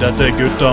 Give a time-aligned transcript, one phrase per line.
[0.00, 0.70] Dette er gutta.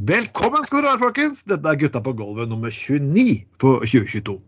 [0.00, 1.42] Velkommen skal dere være, folkens.
[1.46, 4.40] Dette er Gutta på gulvet nummer 29 for 2022.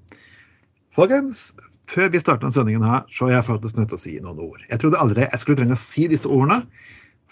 [0.94, 1.52] Folkens,
[1.90, 4.40] før vi starter denne sendingen her, så er jeg faktisk nødt til å si noen
[4.44, 4.62] ord.
[4.70, 6.62] Jeg trodde aldri jeg skulle trenge å si disse ordene.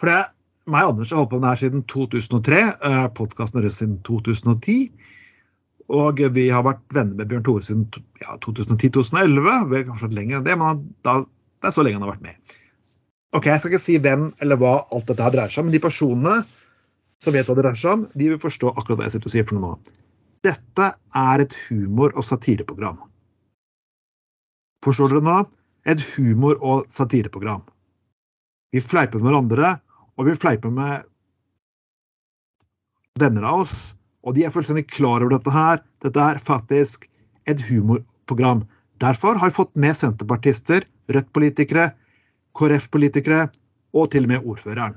[0.00, 0.28] For det er
[0.70, 2.60] meg og Anders har holdt på med det her siden 2003.
[2.90, 4.90] Eh, Podkasten er siden 2010.
[5.90, 7.86] Og vi har vært venner med Bjørn Tore siden
[8.22, 9.70] ja, 2010-2011.
[9.72, 12.56] Vi kanskje lenger enn det, men da, det er så lenge han har vært med.
[13.34, 15.76] Ok, Jeg skal ikke si hvem eller hva alt dette her dreier seg om, men
[15.76, 16.40] de personene
[17.22, 19.34] som vet hva det dreier seg om, de vil forstå akkurat hva jeg sitter og
[19.34, 19.98] sier for noe nå.
[20.46, 20.86] Dette
[21.20, 22.98] er et humor- og satireprogram.
[24.84, 25.36] Forstår dere nå?
[25.88, 27.62] Et humor- og satireprogram.
[28.72, 29.70] Vi fleiper med hverandre,
[30.16, 31.06] og vi fleiper med
[33.20, 33.94] venner av oss.
[34.24, 35.80] Og de er fullstendig klar over dette her.
[36.04, 37.08] Dette er faktisk
[37.48, 38.66] et humorprogram.
[39.00, 41.88] Derfor har vi fått med senterpartister, Rødt-politikere,
[42.54, 43.48] KrF-politikere
[43.98, 44.94] og til og med ordføreren.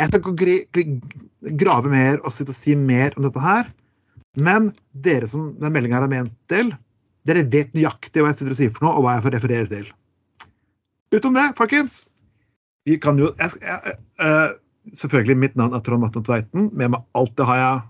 [0.00, 3.68] Jeg skal ikke grave mer og si mer om dette her,
[4.40, 4.70] men
[5.04, 6.72] dere som den meldinga er ment til,
[7.28, 9.70] dere vet nøyaktig hva jeg sitter og sier for noe, og hva jeg får referere
[9.70, 9.92] til.
[11.12, 12.02] Utom det, folkens
[12.88, 14.54] Vi kan jo jeg, jeg, jeg,
[14.98, 16.70] Selvfølgelig, mitt navn er Trond Vatne Tveiten.
[16.74, 17.82] Med meg alltid har jeg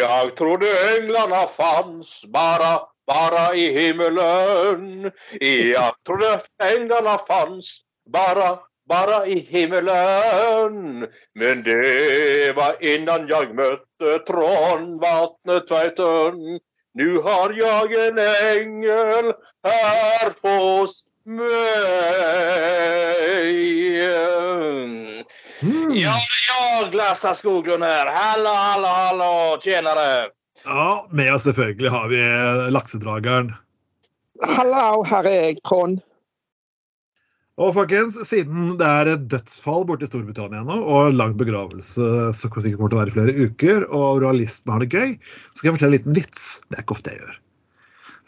[0.00, 2.72] Jeg trodde englene fanns bara,
[3.06, 5.12] bara i himmelen.
[5.38, 6.32] Jeg trodde
[6.66, 8.56] englene fanns bara,
[8.90, 11.06] bara i himmelen.
[11.38, 16.58] Men det var innan jeg møtte Trond Vatne Tveiten.
[16.94, 18.18] Nu har jag en
[18.58, 19.32] ängel
[19.64, 21.50] här hos mig.
[25.62, 25.94] Mm.
[25.94, 26.14] Ja,
[26.48, 28.06] jag, Lasse Skoglund här.
[28.06, 30.28] Hallå, hallå, hallå, tjenare!
[30.64, 33.52] Ja, med oss selvfølgelig har vi laksedrageren.
[34.56, 36.00] Hallo, her er jeg, Trond.
[37.60, 42.52] Og folkens, siden det er et dødsfall borte i Storbritannia nå, og lang begravelse som
[42.56, 45.10] sikkert kommer til å være i flere uker, og royalisten har det gøy,
[45.50, 46.40] så skal jeg fortelle en liten vits.
[46.70, 47.34] Det er ikke ofte jeg gjør.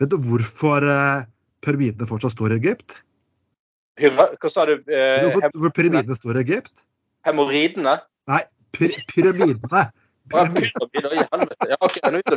[0.02, 1.24] Vet du hvorfor eh,
[1.64, 2.88] pyramidene fortsatt står i Egypt?
[4.02, 4.74] Hva hva sa du?
[4.88, 6.74] Eh, Hvorfor, hvorfor pyramidene står i Egypt?
[7.26, 7.96] hemoroidene?
[8.28, 8.42] Nei,
[8.74, 9.56] py pyramidene.
[9.62, 9.64] Å,
[10.32, 11.64] Pyramid- pyramid, i helvete.
[11.72, 12.24] Ja, OK, nå er.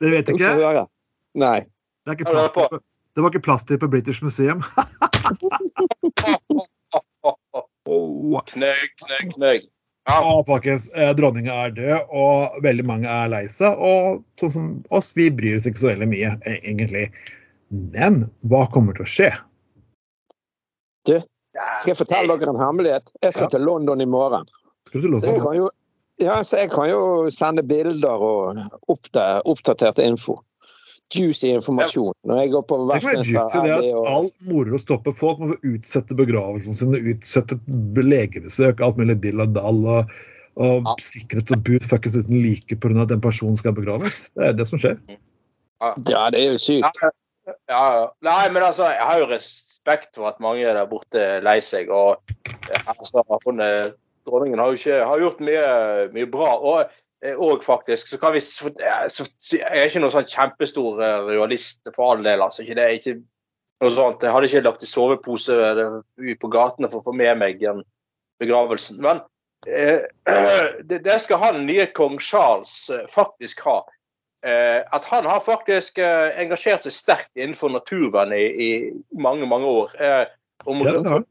[0.00, 0.50] Dere vet ikke?
[1.38, 1.60] Nei.
[2.02, 2.66] Det, er ikke plass til,
[3.14, 4.62] det var ikke plass til på British Museum.
[7.86, 8.40] oh.
[8.52, 9.68] Knøgg, knøgg, knøgg.
[10.08, 10.16] Ja.
[10.32, 10.88] Og folkens.
[10.98, 13.78] eh, Dronninga er død, og veldig mange er lei seg.
[13.78, 17.04] Og sånn som oss, vi bryr oss ikke så veldig mye, e- egentlig.
[17.70, 19.30] Men hva kommer til å skje?
[21.06, 21.18] Du,
[21.78, 23.10] Skal jeg fortelle dere en hemmelighet?
[23.22, 23.52] Jeg skal Ja.
[23.54, 24.44] til London i morgen.
[24.88, 25.68] Skal du love Så jeg kan jo,
[26.18, 28.56] ja, så jeg kan jo sende bilder og
[28.88, 30.38] oppdaterte info.
[31.12, 32.14] Juicy informasjon.
[32.28, 35.16] Når jeg går på er Westminster juicy det er og all moro stopper.
[35.16, 37.58] Folk må få utsette begravelsen sin, utsette
[37.98, 39.82] legebesøk, alt mulig dill og dall.
[39.96, 40.14] Og,
[40.60, 40.94] og Ja.
[41.00, 43.02] sikkerhetsoppbud fuckings uten like pga.
[43.02, 44.30] at den personen skal begraves.
[44.36, 44.98] Det er det som skjer.
[46.08, 47.02] Ja, det er jo sykt.
[47.46, 48.06] Ja, ja.
[48.22, 51.90] Nei, men altså, jeg har jo respekt for at mange der borte er lei seg.
[51.90, 52.20] Og
[52.70, 53.88] eh, altså, hun, eh,
[54.28, 55.64] dronningen har jo ikke har gjort mye,
[56.14, 56.52] mye bra.
[56.58, 59.04] Og, og faktisk så kan vi eh,
[59.52, 62.42] Jeg er ikke noen sånn kjempestor eh, realist for all del.
[62.42, 62.64] altså.
[62.64, 63.16] Ikke det, ikke
[63.82, 64.24] noe sånt.
[64.24, 67.62] Jeg hadde ikke lagt i sovepose eh, ut på gatene for å få med meg
[67.62, 67.84] den
[68.42, 68.98] begravelsen.
[69.04, 69.22] Men
[69.70, 70.02] eh,
[70.88, 73.80] det, det skal han nye kong Charles eh, faktisk ha.
[74.42, 78.70] Eh, at han har faktisk eh, engasjert seg sterkt innenfor naturvern i, i
[79.14, 79.94] mange, mange år.
[80.02, 80.24] Eh,
[80.66, 81.22] om Ja,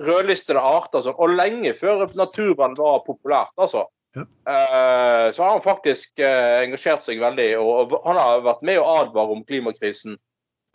[0.00, 1.16] rødlistede arter sånn.
[1.20, 3.86] Og lenge før naturvern var populært, altså.
[4.14, 4.20] Ja.
[4.22, 8.80] Uh, så har han faktisk uh, engasjert seg veldig, og, og han har vært med
[8.80, 10.16] å advare om klimakrisen,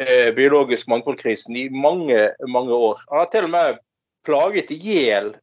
[0.04, 3.02] uh, biologisk mangfoldkrisen, i mange, mange år.
[3.12, 3.82] Han har til og med
[4.26, 5.36] plaget i hjel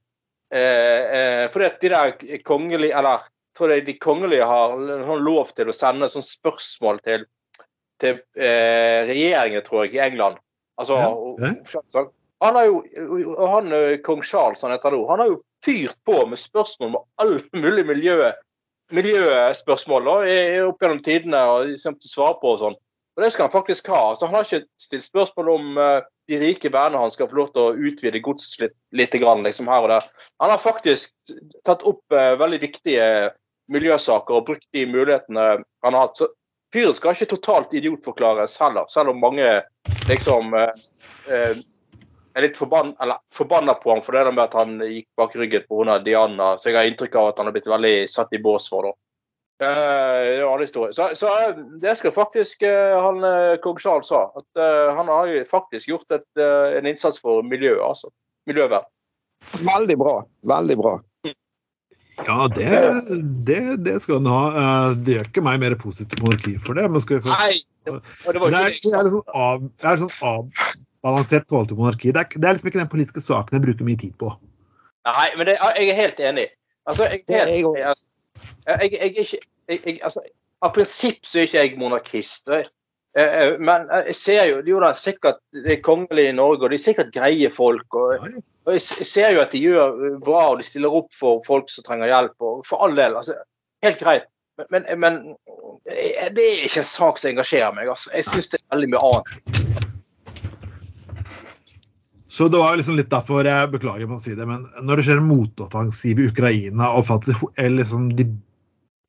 [0.53, 3.23] fordi at de der kongelige Eller
[3.56, 7.25] fordi de kongelige har lov til å sende sånn spørsmål til,
[8.05, 10.37] til regjeringen, tror jeg, i England.
[10.77, 11.55] Altså, Ja,
[11.95, 12.05] ja.
[12.43, 12.79] Han har jo,
[13.47, 17.03] han, eh, Kong Charles han heter nå, han har jo fyrt på med spørsmål om
[17.23, 18.17] alle mulige miljø,
[18.93, 20.17] miljøspørsmål da,
[20.67, 22.81] opp gjennom tidene og til svare på og sånn.
[23.12, 24.15] Og det skal han faktisk ha.
[24.17, 26.00] Så han har ikke stilt spørsmål om uh,
[26.31, 29.69] de rike vennene hans skal få lov til å utvide gods litt, litt grann, liksom
[29.69, 30.06] her og der.
[30.41, 31.12] Han har faktisk
[31.69, 33.09] tatt opp uh, veldig viktige
[33.73, 36.17] miljøsaker og brukt de mulighetene han har hatt.
[36.23, 36.31] Så
[36.73, 39.59] fyren skal ikke totalt idiotforklares heller, selv om mange
[40.09, 40.73] liksom uh,
[42.34, 42.94] er litt forbann,
[43.34, 45.99] forbanna på ham for det med at han gikk bak ryggen pga.
[46.05, 46.52] Diana.
[46.56, 48.93] Så jeg har inntrykk av at han har blitt veldig satt i bås for da.
[49.62, 50.93] Uh, det er en annen historie.
[50.96, 54.25] Så, så uh, det skal faktisk uh, han eh, kong Charles sa.
[54.34, 58.11] At eh, han har jo faktisk gjort et, eh, en innsats for miljøet, altså.
[58.50, 58.88] Miljøvern.
[59.62, 60.17] Veldig bra.
[60.50, 60.96] Veldig bra.
[62.26, 62.67] Ja, det,
[63.46, 64.43] det, det skal han ha.
[64.62, 66.88] Eh, Det gjør ikke meg mer positiv til monarki for det.
[66.90, 67.61] Men skal vi få Nei!
[67.87, 68.00] det-
[68.32, 68.82] det var Men det er, det.
[68.82, 70.12] det er sånn av, det er sånn
[71.02, 72.12] avbalansert forhold til monarki.
[72.14, 74.31] Det er, det er liksom ikke den politiske saken jeg bruker mye tid på.
[75.08, 76.46] Nei, men det, jeg er helt enig.
[76.87, 78.06] Altså, jeg, er helt, jeg, altså,
[78.66, 79.25] jeg, jeg, er ikke
[79.69, 80.22] jeg, jeg, altså,
[80.62, 82.49] Av prinsipp så er ikke jeg monarkist.
[82.49, 82.64] eh,
[83.19, 86.78] eh, Men jeg ser jo Jo da, sikkert det er kongelige i Norge, og de
[86.78, 87.94] er sikkert greie folk.
[87.94, 88.28] og
[88.62, 91.70] og jeg ser jo at de gjør eh, bra, og de stiller opp for folk
[91.70, 92.37] som trenger hjelp.
[92.38, 93.16] og For all del.
[93.19, 93.34] altså,
[93.82, 94.28] Helt greit.
[94.58, 95.16] Men, men, men
[96.37, 97.88] det er ikke en sak som engasjerer meg.
[97.90, 98.12] altså.
[98.14, 99.81] Jeg syns det er veldig mye annet.
[102.32, 105.05] Så det var liksom litt derfor jeg beklager på å si det, men når det
[105.05, 108.25] skjer en motoffensiv i Ukraina, og faktisk liksom de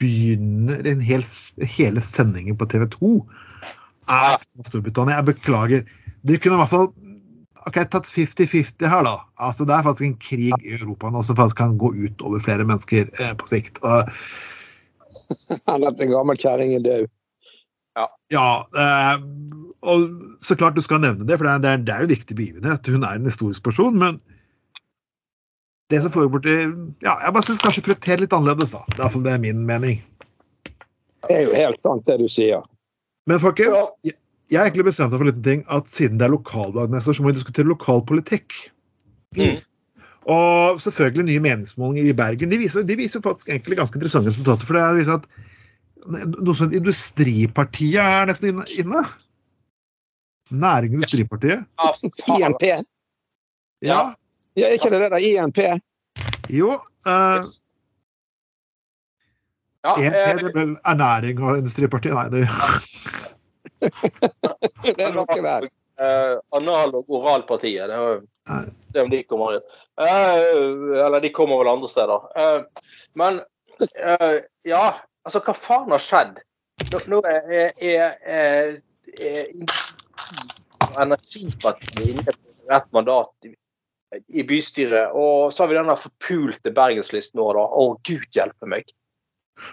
[0.03, 1.23] begynner en hel,
[1.77, 3.13] hele sendingen på TV 2
[4.11, 5.21] er Storbritannia.
[5.21, 5.85] Jeg beklager.
[6.27, 6.89] du kunne i hvert fall
[7.63, 9.15] ok, tatt 50-50 her, da.
[9.39, 12.43] Altså, det er faktisk en krig i Europa nå som faktisk kan gå ut over
[12.43, 13.79] flere mennesker eh, på sikt.
[13.87, 14.11] Han
[15.71, 17.11] Han at en gammel kjerring er død.
[18.33, 18.47] Ja,
[18.83, 19.17] eh,
[19.85, 20.05] og
[20.45, 22.89] så klart du skal nevne det, for det er, det er, jo en viktig begivenhet.
[22.89, 24.17] Hun er en historisk person, men
[25.91, 26.55] det som foregår borti
[27.03, 28.81] Ja, jeg bare syns kanskje prioriter litt annerledes, da.
[28.95, 30.01] Det er det er min mening.
[31.27, 32.63] Det er jo helt sant, det du sier.
[33.29, 34.17] Men folkens, jeg,
[34.51, 37.13] jeg har egentlig bestemt meg for en liten ting, at siden det er lokalvalg neste
[37.13, 38.57] år, så må vi diskutere lokalpolitikk.
[39.37, 39.61] Mm.
[40.33, 42.51] Og selvfølgelig nye meningsmålinger i Bergen.
[42.51, 44.67] De viser, de viser faktisk egentlig ganske interessante resultater.
[44.67, 45.27] For det viser at
[46.07, 48.65] noe som Industripartiet er nesten inne.
[48.79, 49.03] inne.
[50.51, 51.65] Næring- Industripartiet.
[51.79, 51.91] Ja,
[52.38, 52.63] INP.
[53.81, 54.13] Ja.
[54.55, 55.59] Ja, er ikke det det der INP?
[56.50, 56.73] Jo.
[57.05, 57.44] Eh,
[59.83, 62.13] Ja, ENP, eh, det er vel Ernæring og Industripartiet?
[62.15, 62.47] Nei, det
[64.83, 65.65] Det er noe der.
[66.00, 67.88] eh, Anal- og oralpartiet.
[67.88, 68.21] Det er
[68.94, 69.65] det om de kommer inn.
[70.00, 72.29] Eh, eller de kommer vel andre steder.
[72.38, 72.63] Eh,
[73.15, 73.41] men
[74.05, 74.94] eh, ja,
[75.25, 76.41] altså hva faen har skjedd?
[76.91, 78.77] Nå, nå er, er, er,
[79.19, 79.51] er
[81.03, 83.53] Energipartiet inne på rett mandat i,
[84.39, 87.63] i bystyret, og så har vi denne forpulte bergenslisten nå, da.
[87.65, 88.91] Å, gud hjelpe meg.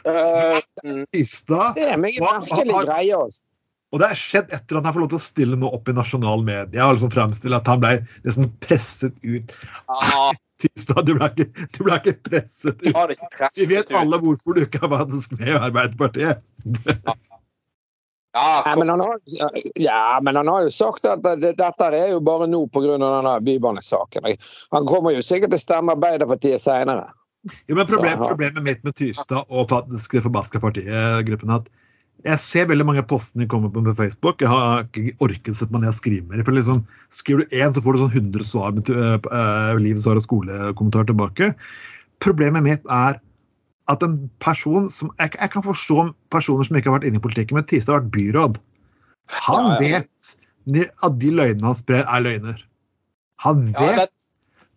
[0.05, 3.17] Eh, mm, Det er mye Hva- merkelig greie.
[3.17, 3.47] altså.
[3.91, 5.95] Og det har skjedd etter at han får lov til å stille nå opp i
[5.97, 9.55] nasjonal medie og liksom fremstille at han ble nesten presset ut.
[9.91, 10.29] ja,
[10.61, 13.27] Tystad, du ble ikke, du ble ikke presset vi ut.
[13.57, 16.47] Vi vet alle hvorfor du ikke er med i Arbeiderpartiet.
[18.33, 19.17] Ja, ja, men han har,
[19.75, 23.41] ja, men han har jo sagt at det, dette er jo bare nå pga.
[23.43, 24.29] bybanesaken.
[24.71, 27.09] Han kommer jo sikkert til å stemme Arbeiderpartiet seinere.
[27.67, 31.71] Ja, men problem, Problemet mitt med Tystad og faktisk det forbaska partiet-gruppen at
[32.27, 34.43] jeg ser veldig mange av postene de kommer på på Facebook.
[34.43, 36.43] Jeg har ikke orket sette meg ned og skrive mer.
[36.45, 36.83] For liksom,
[37.15, 41.09] skriver du én, så får du sånn 100 svar med uh, liv, svar og skolekommentar
[41.09, 41.53] tilbake.
[42.21, 43.21] Problemet mitt er
[43.91, 47.25] at en person som Jeg, jeg kan forstå personer som ikke har vært inne i
[47.25, 48.61] politikken, men Tystad har vært byråd.
[49.49, 50.35] Han vet
[50.77, 52.61] at de løgnene han sprer, er løgner.
[53.41, 54.29] Han vet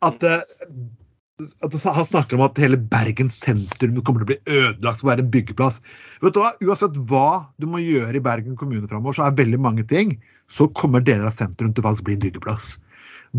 [0.04, 1.03] at, eh, at
[1.40, 5.32] han snakker om at hele Bergen sentrum kommer til å bli ødelagt som være en
[5.34, 5.80] byggeplass.
[6.22, 6.52] Vet du hva?
[6.62, 10.14] Uansett hva du må gjøre i Bergen kommune framover, så er veldig mange ting,
[10.48, 12.76] så kommer deler av sentrum til å faktisk bli en byggeplass.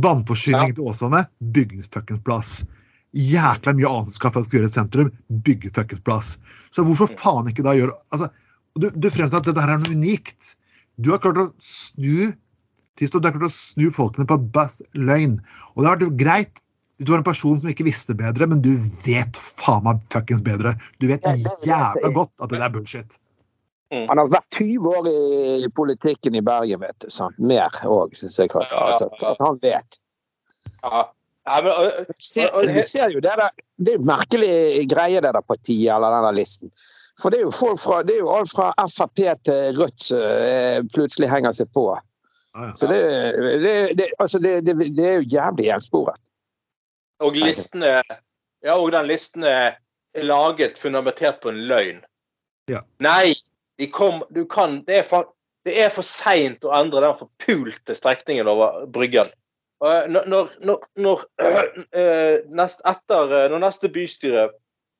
[0.03, 1.23] Vannforsyning til Åsane,
[1.55, 2.57] byggingsfuckings plass.
[3.15, 5.11] Jækla mye annet som skal faktisk gjøre i sentrum,
[5.47, 6.33] Byggefuckings plass.
[6.75, 8.27] Så hvorfor faen ikke da gjøre altså,
[8.75, 10.57] Du, du fremstår at dette her er noe unikt.
[10.99, 12.33] Du har klart å snu
[12.99, 15.39] Tisto, du har klart å snu folkene på bass løgn.
[15.75, 16.64] Og det har vært greit.
[17.03, 18.73] Du var en person som ikke visste bedre, men du
[19.03, 20.77] vet faen meg fuckings bedre.
[21.03, 21.27] Du vet
[21.67, 23.19] jævla godt at det er bullshit.
[23.95, 27.11] Han har vært 20 år i politikken i Bergen, vet du.
[27.13, 27.37] Sant?
[27.39, 28.51] Mer òg, syns jeg.
[28.55, 30.01] Har, altså, at han vet.
[30.83, 31.05] ja.
[31.45, 35.33] Ja, men, Du ser, du ser jo det der Det er jo merkelig greie, det
[35.37, 36.71] der partiet eller den der listen.
[37.21, 40.23] For det er jo folk fra Det er jo alt fra Frp til Rødt som
[40.25, 41.85] eh, plutselig henger seg på.
[42.79, 43.01] Så det,
[43.61, 46.21] det, det, altså det, det, det er jo jævlig gjensporet.
[47.23, 48.01] Og listene
[48.65, 49.77] Ja, og den listen er
[50.15, 51.99] laget fundamentert på en løgn.
[52.71, 52.81] Ja.
[53.05, 53.35] Nei,
[53.79, 55.35] de kom Du kan Det er for,
[55.69, 59.29] det er for seint å endre den forpulte strekningen over Bryggen.
[59.85, 60.25] Og Når,
[60.65, 64.51] når, når, øh, nest, etter, øh, når neste bystyre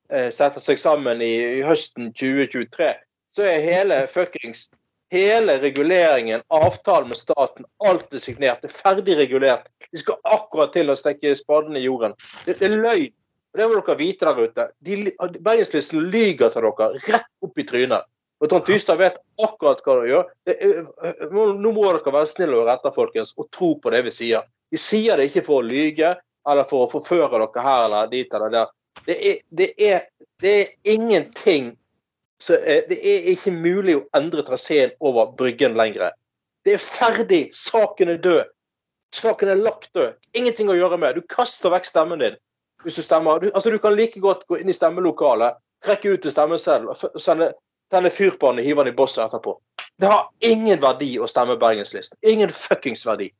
[0.05, 2.91] setter seg sammen i, i høsten 2023,
[3.33, 4.67] så er hele fuckings
[5.15, 8.61] Hele reguleringen, avtalen med staten, alt er signert.
[8.63, 9.69] Det er ferdig regulert.
[9.91, 12.17] De skal akkurat til å stikke spaden i jorden.
[12.43, 13.13] Det, det er løgn.
[13.55, 14.65] Og Det må dere vite der ute.
[14.83, 14.97] De,
[15.39, 18.03] Bergenslisten lyger til dere rett opp i trynet.
[18.43, 20.25] Og Trond Tystad vet akkurat hva de gjør.
[20.43, 24.03] Det, er- nå nå må dere være snille og rette, folkens, og tro på det
[24.09, 24.43] vi sier.
[24.75, 26.11] Vi sier det ikke for å lyge
[26.49, 28.73] eller for å forføre dere her eller dit eller der.
[29.07, 30.03] Det er, det er,
[30.43, 31.71] det er ingenting
[32.43, 36.11] så eh, Det er ikke mulig å endre traseen over Bryggen lenger.
[36.65, 37.49] Det er ferdig.
[37.55, 38.51] Saken er død.
[39.15, 40.17] Saken er lagt død.
[40.33, 41.15] Ingenting å gjøre med.
[41.15, 42.35] Du kaster vekk stemmen din
[42.85, 43.39] hvis du stemmer.
[43.39, 47.21] Du, altså, du kan like godt gå inn i stemmelokalet, trekke ut en stemmeseddel og
[47.21, 47.47] sende,
[47.89, 49.55] tenne fyr og hive den i bosset etterpå.
[49.97, 52.19] Det har ingen verdi å stemme Bergenslisten.
[52.21, 53.31] Ingen fuckings verdi.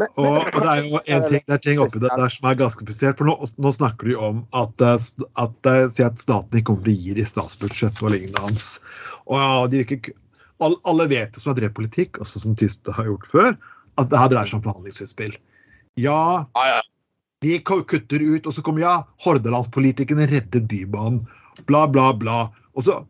[0.00, 2.48] Men, Og, og det er jo en ting, det er ting oppi det der som
[2.50, 3.20] er ganske spesielt.
[3.20, 5.06] For nå, nå snakker jo om at, eh,
[5.42, 8.68] at, eh, at staten ikke kommer til å gi det i statsbudsjettet og lignende hans.
[9.28, 10.16] Og ja, de ikke,
[10.64, 13.54] alle, alle vet jo som har drevet politikk, også som Tyste har gjort før,
[14.00, 15.38] at det her dreier seg om forhandlingsutspill.
[16.00, 16.20] Ja,
[16.58, 16.82] Ja, ja.
[17.44, 21.22] vi kutter ut, og så kommer ja, Hordalandspolitikerne reddet Bybanen.
[21.70, 22.48] Bla, bla, bla.
[22.74, 23.04] Og så.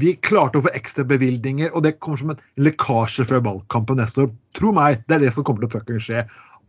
[0.00, 4.24] Vi klarte å få ekstra bevilgninger, og det kommer som en lekkasje før valgkampen neste
[4.24, 4.30] år.
[4.56, 6.22] Tro meg, det er det som kommer til å fucking skje.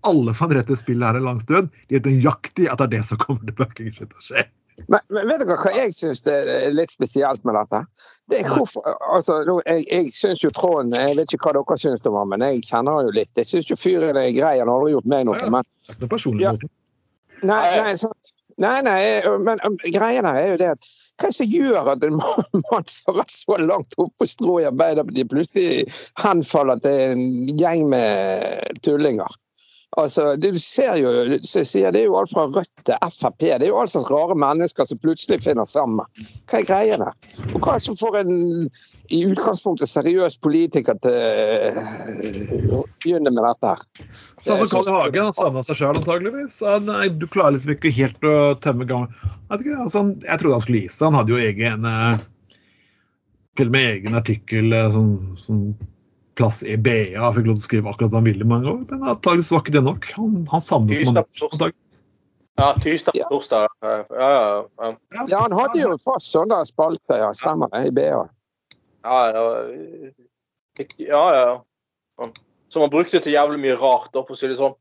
[0.10, 2.90] Alle som har rett til spillet her en lang stund, de vet nøyaktig at det
[2.90, 4.44] er det som kommer til å fucking å skje.
[4.90, 7.84] Men, men vet dere hva jeg syns er litt spesielt med dette?
[8.32, 12.06] Det er hvorfor, altså, jeg jeg syns jo Trond Jeg vet ikke hva dere syns
[12.10, 13.32] om var, men jeg kjenner han jo litt.
[13.38, 15.38] Jeg syns jo fyren er grei, han har aldri gjort meg noe.
[15.40, 15.54] Ja, ja.
[15.54, 16.56] Men, Det er ikke noe personlig Ja.
[17.44, 17.64] Nei.
[17.84, 18.34] nei, sant.
[18.62, 19.02] Nei, nei,
[19.46, 19.62] men
[19.94, 20.92] greia er jo det at
[21.22, 24.68] hva som gjør at en mann som har vært så langt oppe på strå i
[24.70, 25.86] Arbeiderpartiet, plutselig
[26.24, 27.24] henfaller til en
[27.60, 29.40] gjeng med tullinger?
[29.98, 31.12] Altså, Du ser jo
[31.46, 33.38] sier, det er jo alt fra Rødt til Frp.
[33.44, 36.02] Det er jo all slags rare mennesker som plutselig finner sammen.
[36.50, 37.12] Hva er greiene?
[37.54, 38.34] Og hva er det som får en
[39.14, 43.86] i utgangspunktet seriøs politiker til øh, å begynne med dette her?
[44.42, 44.92] Sånn som Carl.
[45.04, 46.60] Hagen, han savna seg sjøl antageligvis.
[46.88, 49.10] Nei, du klarer liksom ikke helt å temme gammel
[49.54, 51.10] Jeg, altså, jeg trodde han skulle gi seg.
[51.10, 52.30] Han hadde jo egen eh,
[53.60, 55.66] til og med egen artikkel eh, som, som
[56.40, 57.14] plass i BA.
[57.20, 59.64] Han fikk lov til å skrive akkurat det han ville mange år, men antakeligvis var
[59.64, 60.10] ikke det nok.
[60.18, 61.76] Han, han savnet Tystad man, på torsdag.
[62.60, 62.68] Ja,
[63.18, 63.28] Ja.
[63.30, 63.68] på torsdag.
[63.82, 64.30] Ja, ja,
[64.84, 64.92] ja.
[65.30, 68.24] Ja, han hadde jo fast sånne der spalte, ja, stemmer det, i BA.
[69.04, 69.42] Ja, ja,
[71.10, 72.30] ja, ja.
[72.70, 74.78] Som han brukte til jævlig mye rart, for å si det sånn.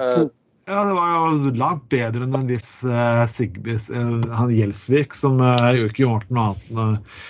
[0.00, 0.28] Eh,
[0.70, 5.40] Ja, det var jo langt bedre enn en viss uh, Sigbis, uh, han Gjelsvik, som
[5.42, 7.22] uh, jo ikke gjorde noe annet enn uh,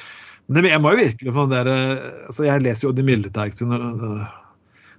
[0.50, 3.04] Men det, jeg må jo virkelig få den der, eh, altså Jeg leser jo de
[3.07, 3.78] militærene.
[4.02, 4.25] Uh,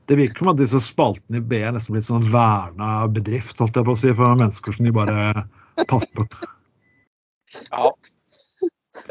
[0.07, 3.77] det virker som at disse spaltene i B er nesten blitt sånn verna bedrift, holdt
[3.77, 5.45] jeg på å si, for mennesker som de bare
[5.91, 6.25] passer på.
[7.75, 7.91] ja.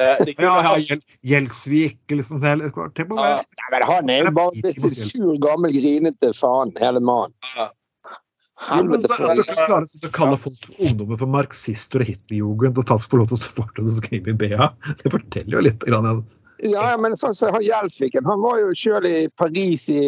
[0.00, 2.40] Eh, Ja, ja, Gjelsvik, liksom.
[2.44, 3.36] Hele, tenk på Ja.
[3.36, 7.36] Nei, men han er jo bare en sur, gammel, grinete faen, hele mannen.
[8.60, 12.10] Men Helvete så for er det ikke klare å kalle folk ungdommer for marxister og
[12.10, 14.68] hitlerjugend og faktisk få lov til å fortsette å skrive i BA.
[15.00, 15.86] Det forteller jo litt.
[15.88, 16.10] Grann,
[16.60, 20.02] Ja, ja, men sånn som han Gjelsviken, han var jo sjøl i Paris i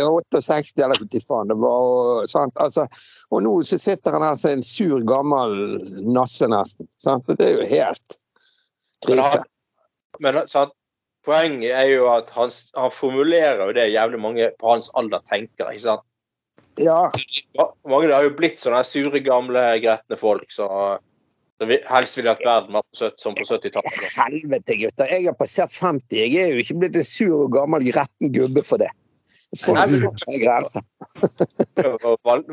[0.00, 1.84] 68 eller hva faen det var.
[1.84, 2.56] Og, sant?
[2.64, 2.86] Altså,
[3.28, 5.76] og nå så sitter han her som en sur, gammel
[6.08, 6.88] nasse, nesten.
[6.96, 7.28] Sant?
[7.28, 8.18] Det er jo helt
[9.04, 9.36] Men krise.
[9.36, 9.44] han-
[10.24, 10.72] Men sant?
[11.28, 15.68] poenget er jo at han, han formulerer jo det jævlig mange på hans alder tenker.
[15.68, 16.07] ikke sant?
[16.78, 17.10] Ja,
[17.88, 20.68] Mange har jo blitt sånne sure, gamle, gretne folk så
[21.58, 23.96] Helst vil jeg at verden var på søt, som på 70-tallet.
[24.14, 25.08] helvete, gutter.
[25.10, 26.14] Jeg har passert 50.
[26.14, 28.92] Jeg er jo ikke blitt en sur og gammel, gretten gubbe for det.
[29.58, 29.74] For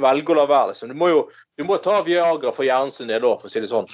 [0.01, 0.71] Velge å la være.
[0.71, 0.89] Liksom.
[0.89, 1.19] Du må jo
[1.55, 3.85] du må ta Viagra for hjernen sin del òg, for å si det sånn.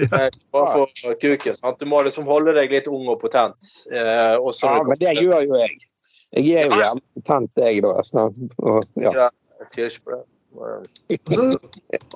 [0.00, 0.24] Ja.
[0.24, 1.54] Eh, Bare for kuken.
[1.58, 1.78] Sant?
[1.82, 3.58] Du må liksom holde deg litt ung og potent.
[3.92, 5.76] Eh, Ja, men det gjør jo jeg.
[6.34, 7.92] Jeg er jo jævlig potent, jeg, da.
[8.08, 8.40] Sant?
[8.58, 9.28] Og, ja.
[9.58, 9.90] Det.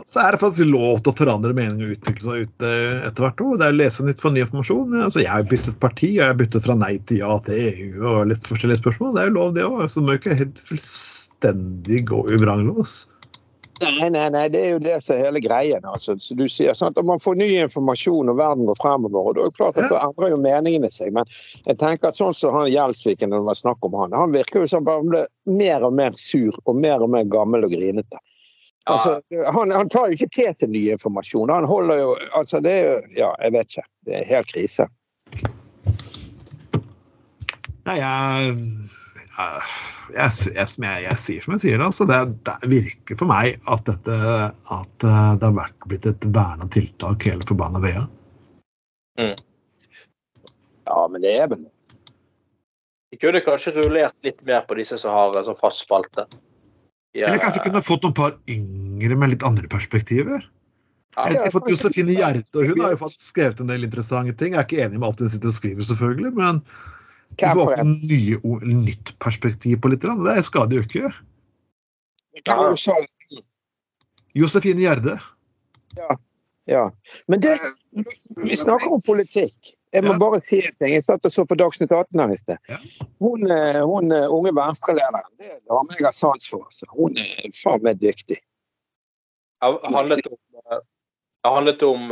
[0.09, 3.42] Så, er det faktisk lov til å forandre mening og utvikle seg ut etter hvert.
[3.59, 4.95] Det er å lese nytt for ny informasjon.
[5.02, 8.07] Altså, jeg har byttet parti, og jeg har byttet fra nei til ja til EU
[8.12, 9.16] og litt forskjellige spørsmål.
[9.16, 9.83] Det er jo lov, det òg.
[9.90, 13.00] Så må ikke helt fullstendig gå i vranglås.
[13.78, 15.85] Nei, nei, nei, det er jo det som er hele greien.
[15.87, 16.16] Altså.
[16.18, 16.99] Så du sier sant?
[16.99, 19.92] Om man får ny informasjon og verden går fremover, og da er det klart at
[19.92, 21.12] da endrer jo meningene seg.
[21.14, 21.28] Men
[21.64, 24.64] jeg tenker at sånn som han Gjelsviken, når det var snakk om han, han virker
[24.64, 25.23] jo som han ble
[25.61, 28.23] mer og mer sur og mer og mer gammel og grinete.
[28.88, 29.18] Altså,
[29.54, 31.50] han, han tar jo ikke til til ny informasjon.
[31.52, 33.88] Han holder jo Altså, det er jo Ja, jeg vet ikke.
[34.08, 34.87] Det er helt krise.
[37.88, 38.54] Nei, jeg,
[39.38, 39.62] jeg,
[40.16, 42.18] jeg, jeg, jeg, jeg sier som jeg sier, altså, det,
[42.49, 44.18] det virker for meg at, dette,
[44.75, 48.04] at eh, det har vært blitt et verna tiltak hele forbanna vea.
[50.88, 51.64] Ja, men det er vel
[53.11, 56.28] De kunne kanskje rullert litt mer på disse som har sånn fast spalte.
[57.16, 60.45] Ja, Eller kanskje kunne fått noen par yngre med litt andre perspektiver?
[61.18, 61.33] ja.
[61.33, 64.54] Jeg har fått Josefine Gjerde, og hun har jo fått skrevet en del interessante ting.
[64.54, 66.61] Jeg er ikke enig med alt hun sitter og skriver, selvfølgelig, men
[67.38, 70.02] du får et nytt perspektiv på litt.
[70.02, 71.11] Det skader jo ikke.
[74.38, 75.18] Josefine Gjerde.
[75.97, 76.16] Ja.
[76.64, 76.85] ja.
[77.26, 77.59] Men det,
[78.37, 79.75] vi snakker om politikk.
[79.92, 80.18] Jeg må Ja.
[80.21, 80.92] bare si en ting.
[80.92, 82.59] Jeg satt og så på Dagsnytt 18 her i sted.
[82.68, 82.76] Ja.
[83.25, 86.66] Hun, eh, hun eh, unge Venstre-lederen, det er dame jeg har sans for.
[86.68, 86.87] Altså.
[86.92, 88.37] Hun er faen meg dyktig.
[89.62, 90.83] Det handlet om, eh,
[91.49, 92.09] handlet om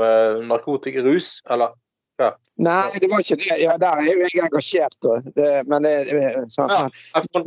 [0.49, 1.76] narkotikarus, eller?
[2.56, 3.58] Nei, det var ikke det.
[3.61, 5.16] Ja, der er jo jeg engasjert, da.
[5.37, 5.94] Det, men det
[6.54, 6.73] sånn.
[6.73, 6.87] Ja.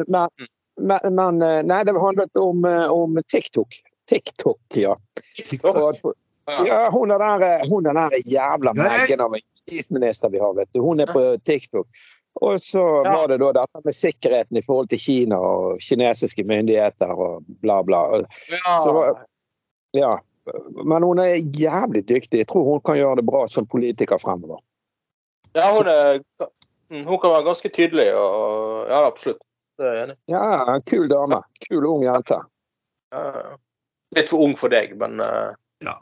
[0.08, 0.28] Men,
[0.78, 3.80] men, men eh, Nei, det handlet om, eh, om TikTok.
[4.10, 4.96] TikTok, ja.
[5.64, 6.14] Og,
[6.50, 6.62] Ja.
[6.66, 10.54] ja hun er der, eh, hun er der jævla meggen av en justisminister vi har,
[10.58, 10.80] vet du.
[10.82, 11.88] Hun er på TikTok.
[12.42, 13.16] Og så Ja.
[13.18, 17.84] var det da dette med sikkerheten i forhold til Kina og kinesiske myndigheter og bla,
[17.84, 18.06] bla.
[18.50, 18.80] Ja.
[18.86, 19.18] Så
[19.94, 20.20] Ja.
[20.84, 22.44] Men hun er jævlig dyktig.
[22.44, 24.62] Jeg tror hun kan gjøre det bra som politiker fremover.
[25.58, 26.20] Ja, hun, er,
[26.90, 29.42] mm, hun kan være ganske tydelig, og ja, absolutt.
[29.80, 30.22] Det er jeg enig i.
[30.34, 31.42] Ja, kul dame.
[31.68, 32.40] Kul ung jente.
[33.16, 33.58] Ja, ja.
[34.18, 35.54] Litt for ung for deg, men uh...
[35.86, 35.96] Ja.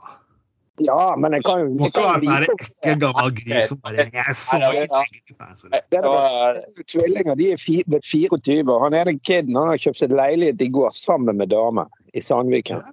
[0.78, 4.36] Ja, men jeg kan jo Hun skal være en ekkel gammel gris som bare Jeg
[4.38, 5.00] så Ja, ja, ja.
[5.10, 6.60] ikke er
[6.92, 8.74] Tvillinger de er blitt 24.
[8.74, 12.22] og Han ene kiden han har kjøpt seg leilighet i går sammen med dame i
[12.22, 12.84] Sandviken.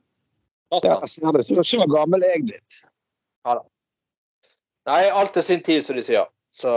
[0.72, 1.44] Der ser du.
[1.44, 2.80] Så, så gammel er jeg blitt.
[4.84, 6.28] Nei, alt til sin tid, som de sier.
[6.54, 6.72] Så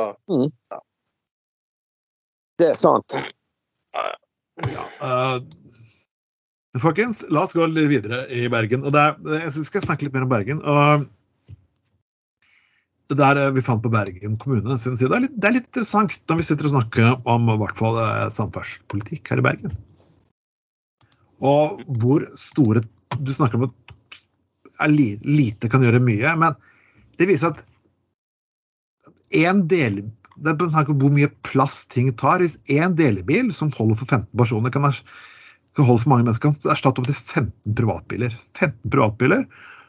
[2.57, 3.17] Det er sant.
[4.97, 5.37] Uh,
[6.81, 8.85] folkens, la oss gå litt videre i Bergen.
[8.85, 10.63] og det er, Jeg skal snakke litt mer om Bergen.
[10.63, 11.05] og
[13.07, 15.55] Det der eh, vi fant på Bergen kommune sin side, det er litt, det er
[15.55, 19.45] litt interessant når vi sitter og snakker om i hvert fall eh, samferdselspolitikk her i
[19.45, 19.77] Bergen.
[21.39, 22.81] Og hvor store
[23.17, 24.91] Du snakker om at
[25.25, 26.57] lite kan gjøre mye, men
[27.17, 27.63] det viser at
[29.37, 30.03] en del
[30.37, 32.43] det er på tanke om hvor mye plass ting tar.
[32.43, 36.75] Hvis én delebil som holder for 15 personer, kan, kan holde for mange mennesker, kan
[36.75, 38.35] erstatte opptil 15 privatbiler.
[38.59, 39.47] 15 privatbiler.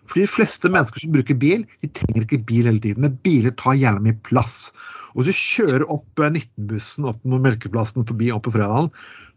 [0.09, 3.53] For de fleste mennesker som bruker bil, de trenger ikke bil hele tiden, men biler
[3.61, 4.71] tar gjerne mye plass.
[5.13, 8.89] Og hvis du kjører opp eh, 19-bussen opp mot Melkeplassen forbi opp på Fredalen,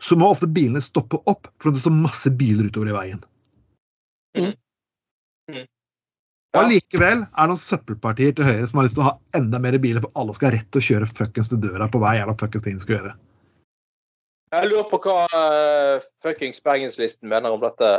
[0.02, 3.26] så må ofte bilene stoppe opp, for det står masse biler utover i veien.
[4.38, 4.54] Mm.
[6.52, 9.60] Og Allikevel er det noen søppelpartier til høyre som har lyst til å ha enda
[9.64, 12.18] mer biler, for alle skal ha rett til å kjøre fuckings til døra på hver
[12.20, 13.14] jævla fuckings ting de skal gjøre.
[14.52, 17.92] jeg lurer på hva uh, fuckings Bergenslisten mener om dette.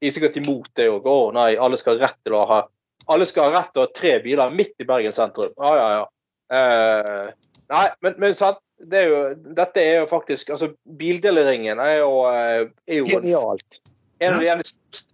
[0.00, 1.06] De er sikkert imot det òg.
[1.06, 2.64] Å nei, alle skal ha rett til å ha
[3.10, 5.50] alle skal ha rett til å ha tre biler midt i Bergen sentrum.
[5.58, 6.02] Ah, ja, ja.
[6.50, 8.58] Uh, nei, men, men sant,
[8.90, 9.20] det er jo,
[9.56, 13.80] dette er jo faktisk altså Bildeleringen er jo, eh, er jo Genialt.
[14.20, 14.48] En av, de,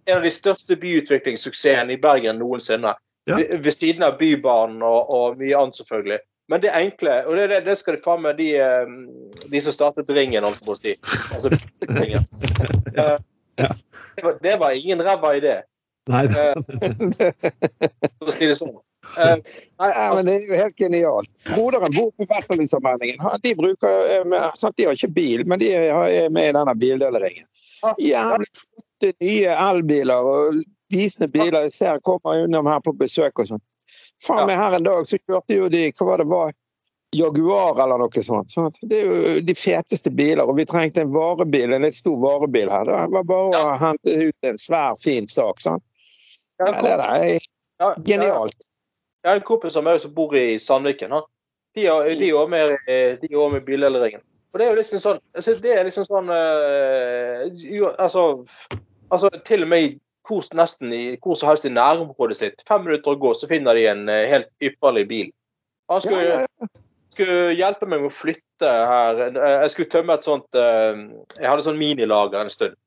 [0.05, 2.95] en av de største byutviklingssuksessene i Bergen noensinne.
[3.27, 3.37] Ja.
[3.37, 6.19] Ved, ved siden av Bybanen og, og mye annet, selvfølgelig.
[6.47, 8.85] Men det enkle, og det, det, det skal de faen meg de, eh,
[9.51, 10.93] de som startet Ringen, holdt jeg på å si.
[11.35, 11.51] Altså,
[11.99, 12.23] ringen.
[12.97, 13.17] Eh,
[13.57, 13.71] Ja.
[14.15, 15.55] det, var, det var ingen ræva idé,
[16.07, 18.75] Nei, for å si det sånn.
[19.17, 21.31] Uh, nei, Ja, men altså, det er jo helt genialt.
[21.49, 23.21] Broderen bor på Vetterlidsammenhengen.
[23.43, 26.75] De bruker, er sant, de har ikke bil, men de er er med i denne
[26.79, 27.47] bildeleringen.
[28.01, 28.49] Jævlig
[28.97, 31.61] flotte nye elbiler og visende biler.
[31.67, 33.63] Jeg ser kommer innom her på besøk og sånt.
[34.23, 36.53] Faen meg her en dag så kjørte jo de hva var det var,
[37.15, 38.51] Jaguar eller noe sånt.
[38.51, 38.77] sant?
[38.81, 42.69] Det er jo de feteste biler, og vi trengte en varebil, en litt stor varebil
[42.69, 42.85] her.
[42.85, 45.61] Det var bare å hente ut en svær, fin sak.
[45.61, 45.83] sant?
[46.59, 47.39] Ja, det er det.
[48.05, 48.69] genialt.
[49.23, 51.13] Jeg har en kompis som også bor i Sandviken.
[51.13, 51.23] Han.
[51.75, 54.21] De er òg med, med bildeleringen.
[54.57, 58.23] Og det er jo liksom sånn altså, Det er liksom sånn uh, altså,
[59.09, 62.63] altså Til og med hvor, nesten i hvor som helst i nærområdet sitt.
[62.67, 65.31] Fem minutter å gå, så finner de en eh, helt ypperlig bil.
[65.91, 66.67] Han skulle, Ja, ja,
[67.15, 69.23] skulle hjelpe meg med å flytte her.
[69.37, 70.99] Jeg skulle tømme et sånt eh,
[71.39, 72.77] Jeg hadde sånn minilager en stund.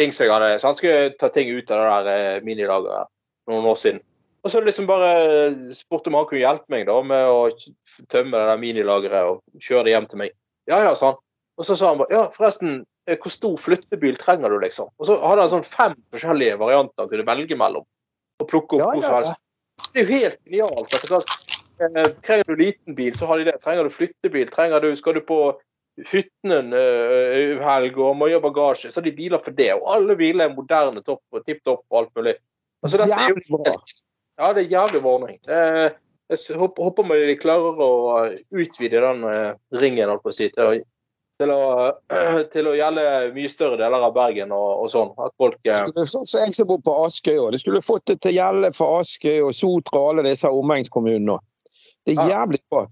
[0.00, 3.10] Ting som jeg hadde, så han skulle ta ting ut av det der eh, minilageret
[3.50, 4.04] noen år siden.
[4.42, 5.10] Og så liksom bare
[5.76, 7.42] spurte om han kunne hjelpe meg da med å
[8.10, 10.34] tømme det der minilageret og kjøre det hjem til meg.
[10.70, 11.20] Ja, ja, sa han.
[11.60, 14.90] Og så sa han bare ja, forresten, eh, hvor stor flyttebil trenger du, liksom?
[14.98, 17.86] Og så hadde han sånn fem forskjellige varianter han kunne velge mellom.
[18.40, 19.42] Og plukke opp Ja, hvor som helst.
[19.92, 20.94] Det er jo helt genialt.
[20.96, 23.58] at eh, Trenger du liten bil, så har de det.
[23.64, 25.42] Trenger du flyttebil, trenger du, skal du på
[26.08, 29.72] hytten en eh, helg og må gjøre bagasje, så har de biler for det.
[29.76, 32.38] Og alle biler er moderne, topp og tipp topp og alt mulig.
[32.82, 33.74] Altså, dette er jo bra.
[34.40, 35.36] Ja, det er jævlig varning.
[35.46, 35.90] Eh,
[36.32, 37.90] jeg håper, håper de klarer å
[38.56, 40.91] utvide den eh, ringen holdt på å si, til, å,
[41.42, 41.92] til, å,
[42.54, 45.14] til å gjelde mye større deler av Bergen og, og sånn.
[45.18, 47.52] At folk eh, Skulle- Sånn som jeg som bor på Askøy òg.
[47.54, 51.48] Det skulle fått det til gjelde for Askøy og Sotra og alle disse omegnskommunene òg.
[52.06, 52.86] Det er jævlig bra.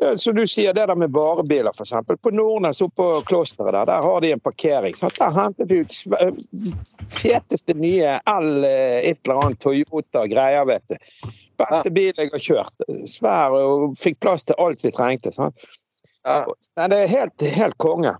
[0.00, 1.92] Ja, som du sier det der med varebiler, f.eks.
[2.24, 4.94] På Nordnes oppe på klosteret der, der har de en parkering.
[4.96, 5.18] Sant?
[5.20, 5.92] Der hentet vi ut
[7.12, 10.96] feteste nye L eh, et eller annet Toyota-greier, vet du.
[11.60, 12.86] Beste bil jeg har kjørt.
[13.12, 15.32] Svær og fikk plass til alt vi trengte.
[15.36, 15.68] Sant?
[16.26, 16.40] Ja,
[16.76, 18.14] Nei, det er helt, helt konge.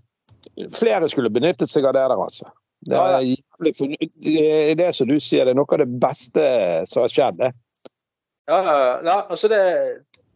[0.75, 2.49] Flere skulle benyttet seg av det der, altså.
[2.89, 4.09] Det er, forny-
[4.77, 6.45] det som du sier, det er noe av det beste
[6.89, 7.43] som har skjedd.
[7.43, 7.51] Det.
[8.49, 9.59] ja, ja, ja, altså det,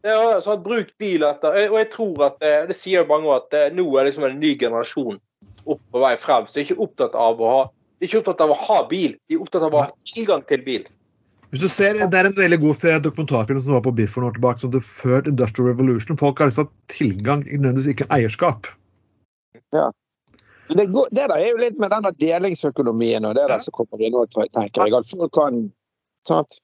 [0.06, 3.34] det er sånn Bruk bil etter Og jeg tror at det, det sier jo mange
[3.34, 5.18] at det, nå er liksom en ny generasjon
[5.66, 6.46] opp på vei frem.
[6.46, 7.64] Så de er ikke opptatt av å ha
[7.96, 10.42] de er ikke opptatt av å ha bil, de er opptatt av å ha tilgang
[10.50, 10.84] til bil.
[11.56, 14.34] Hvis du ser, Det er en veldig god dokumentarfilm som var på Biff for noen
[14.34, 16.18] år tilbake, som The Third Industrial Revolution.
[16.20, 18.68] Folk har liksom tilgang, nødvendigvis ikke eierskap.
[19.72, 19.86] Ja.
[20.68, 23.64] Det, går, det der er jo litt med den delingsøkonomien og det der Ja.
[23.64, 24.94] som kommer inn nå, tenker jeg.
[25.00, 25.72] At folk kan
[26.28, 26.60] sant?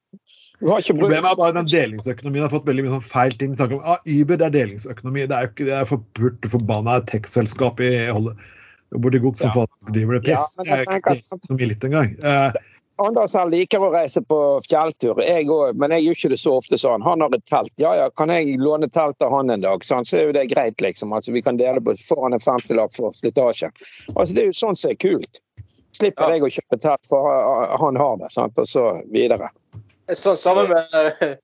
[0.60, 3.56] Problemet er bare at delingsøkonomien har fått veldig mye sånn feil ting.
[3.56, 5.24] Tanken om, ah, Uber det er delingsøkonomi.
[5.24, 8.36] Det er jo ikke det er forpurt forbanna tech-selskap i Holde-
[8.92, 9.64] hvor de godt som Ja.
[9.64, 10.58] faktisk driver det piss.
[10.58, 12.12] Ja, det er jo ikke delingsøkonomi litt engang.
[12.20, 12.52] Eh,
[13.02, 14.38] Anders her liker å reise på
[14.68, 17.04] fjelltur, jeg òg, men jeg gjør ikke det så ofte sånn.
[17.06, 17.74] Han har et telt.
[17.82, 19.84] Ja ja, kan jeg låne telt av han en dag?
[19.86, 21.14] sånn, Så er jo det greit, liksom.
[21.14, 23.72] Altså, vi kan dele på får han en femtilapp for slitasje.
[24.16, 25.42] Altså, det er jo sånn som er kult.
[25.98, 26.36] Slipper Ja.
[26.38, 28.58] jeg å kjøpe telt, for han har det, sant?
[28.58, 29.50] og så videre.
[30.12, 31.38] Sånn sammen med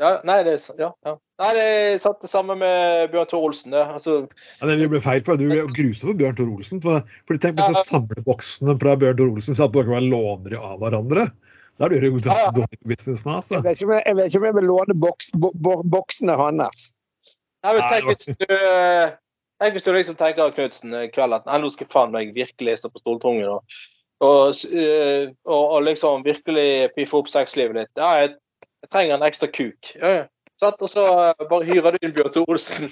[0.00, 1.16] ja, Nei, det så- ja, ja.
[1.38, 1.66] Nei, det
[2.00, 3.70] satt sant det samme med Bjørn Tor Olsen.
[3.70, 3.84] Det.
[3.94, 4.14] Altså,
[4.60, 5.36] ja, det ble feil på.
[5.38, 6.80] Du er grusom for Bjørn Tor Olsen.
[6.82, 10.58] For, for tenk på disse samleboksene fra Bjørn Tor Olsen, så at dere var lånere
[10.58, 11.28] av hverandre.
[11.78, 12.50] Da blir det jo Ja, ja.
[12.50, 13.38] dårlig business nå.
[13.38, 15.76] Jeg vet ikke om jeg, jeg, vet ikke om jeg vil låne boks, bo, bo,
[15.86, 16.88] boksene hans.
[17.62, 19.14] nei, men tenk hvis du eh,
[19.58, 22.92] Tenk hvis du liksom tenker Knutsen i kveld at nå skal faen meg virkelig stå
[22.94, 23.78] på stoltungen og,
[24.22, 27.90] og, eh, og, og liksom virkelig piffe opp sexlivet ditt.
[27.98, 28.36] Ja, jeg,
[28.84, 29.94] jeg trenger en ekstra kuk.
[29.98, 30.26] Ja, ja.
[30.58, 32.88] Sånn, Og så eh, bare hyrer du inn Bjørn Tore Olsen.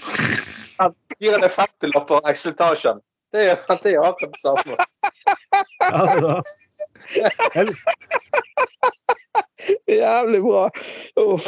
[0.78, 3.02] Han gir deg 50-lapp for eksiltasjen.
[3.34, 4.74] Det gjør han til Jakob Safmo.
[9.90, 10.64] Jævlig bra!
[11.18, 11.42] Oh.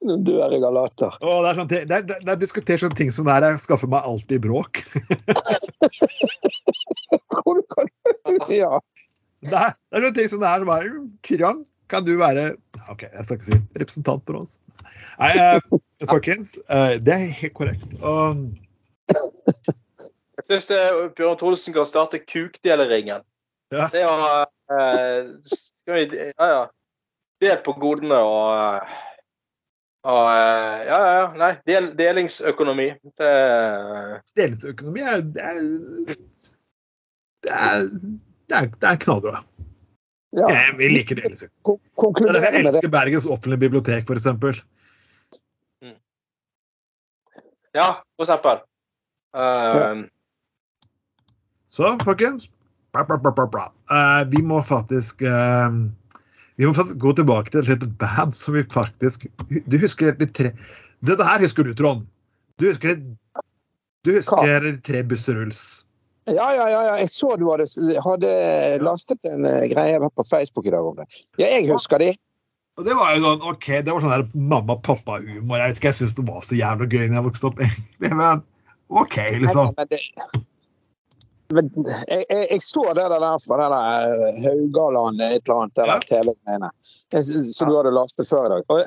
[0.00, 1.16] Nå dør jeg av latter.
[1.22, 3.46] Oh, det er, sånn, det er, det er diskutert sånne ting som det her.
[3.52, 4.82] Jeg skaffer meg alltid bråk.
[8.50, 8.78] Ja.
[9.40, 10.88] Det er, det er sånne ting som det her som er
[11.26, 12.54] Krang, kan du være
[12.92, 14.58] OK, jeg skal ikke si representant for oss.
[15.20, 17.96] Nei, uh, folkens, uh, det er helt korrekt.
[18.00, 18.50] Um,
[20.48, 20.70] Jeg syns
[21.18, 23.22] Bjørn Tholsen kan starte Kukdeleringen.
[23.70, 23.86] Ja.
[23.92, 26.62] Det å uh, Skal vi Ja, ja.
[27.40, 28.96] Del på godene og eh,
[30.00, 31.22] og, eh, ja, ja.
[31.40, 32.86] Nei, del, delingsøkonomi.
[33.20, 33.30] Det
[34.36, 35.04] delingsøkonomi
[35.36, 35.60] det er,
[37.44, 37.88] det er,
[38.48, 39.40] det er, det er knallbra.
[40.36, 40.50] Ja.
[40.50, 41.50] Jeg, vi liker Det liksom.
[41.98, 42.76] Konkludere jeg med det.
[42.76, 44.62] elsker Bergens offentlige bibliotek, f.eks.
[47.74, 48.62] Ja, for eksempel.
[49.36, 50.04] Eh,
[51.70, 52.48] Så, folkens
[52.92, 53.66] bra, bra, bra, bra, bra.
[53.90, 55.70] Eh, Vi må faktisk uh,
[56.58, 59.28] Vi må faktisk gå tilbake til et band som vi faktisk
[59.70, 60.50] Du husker de tre
[61.06, 62.02] Dette her husker du, Trond.
[62.58, 62.98] Du husker,
[64.04, 65.86] du husker de tre busseruls.
[66.30, 66.96] Ja, ja, ja, ja.
[67.00, 67.66] Jeg så du hadde,
[68.04, 68.32] hadde
[68.84, 71.06] lastet en uh, greie på Facebook i dag om det.
[71.40, 72.12] Ja, jeg husker de.
[72.78, 75.58] Og det var jo sånn ok, det var sånn der mamma-pappa-humor.
[75.58, 77.60] Jeg vet ikke, jeg syns det var så jævla gøy når jeg vokste opp.
[77.66, 78.44] egentlig, Men
[78.90, 79.74] OK, liksom.
[79.76, 80.00] Men det,
[81.50, 85.86] jeg, jeg, jeg så det der fra det der eh, Haugaland et eller annet, det
[85.90, 86.70] der TV-greiene,
[87.52, 88.64] som du hadde lastet før i dag.
[88.70, 88.82] Og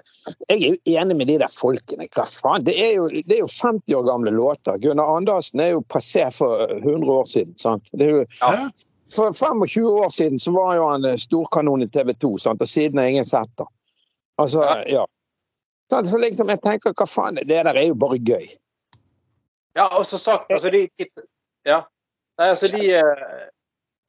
[0.48, 2.08] jeg er jo enig med de der folkene.
[2.16, 2.66] Hva faen?
[2.68, 4.80] Det er jo, det er jo 50 år gamle låter.
[4.84, 7.56] Gunnar Andersen er jo passé for 100 år siden.
[7.60, 7.92] sant?
[7.94, 8.70] Det er jo Ja.
[9.14, 12.62] For 25 år siden så var jo han eh, storkanon i TV 2, sant?
[12.62, 13.70] og siden har ingen sett ham.
[14.42, 15.04] Altså, ja.
[15.92, 18.48] Så liksom, jeg tenker, hva faen, det der er jo bare gøy.
[19.76, 20.88] ja, og så sagt Altså, de
[21.66, 21.84] Ja.
[22.40, 23.50] Nei, altså, de eh,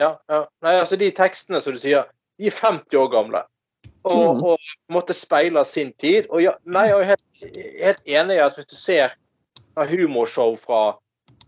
[0.00, 0.40] Ja, ja.
[0.64, 2.08] Nei, altså, de tekstene som du sier,
[2.38, 3.44] de er 50 år gamle.
[4.04, 4.42] Og, Mm.
[4.44, 4.58] og
[4.92, 6.26] måtte speile sin tid.
[6.30, 7.46] Og ja, nei, jeg er helt,
[7.84, 9.14] helt enig i at hvis du ser
[9.76, 10.98] humorshow fra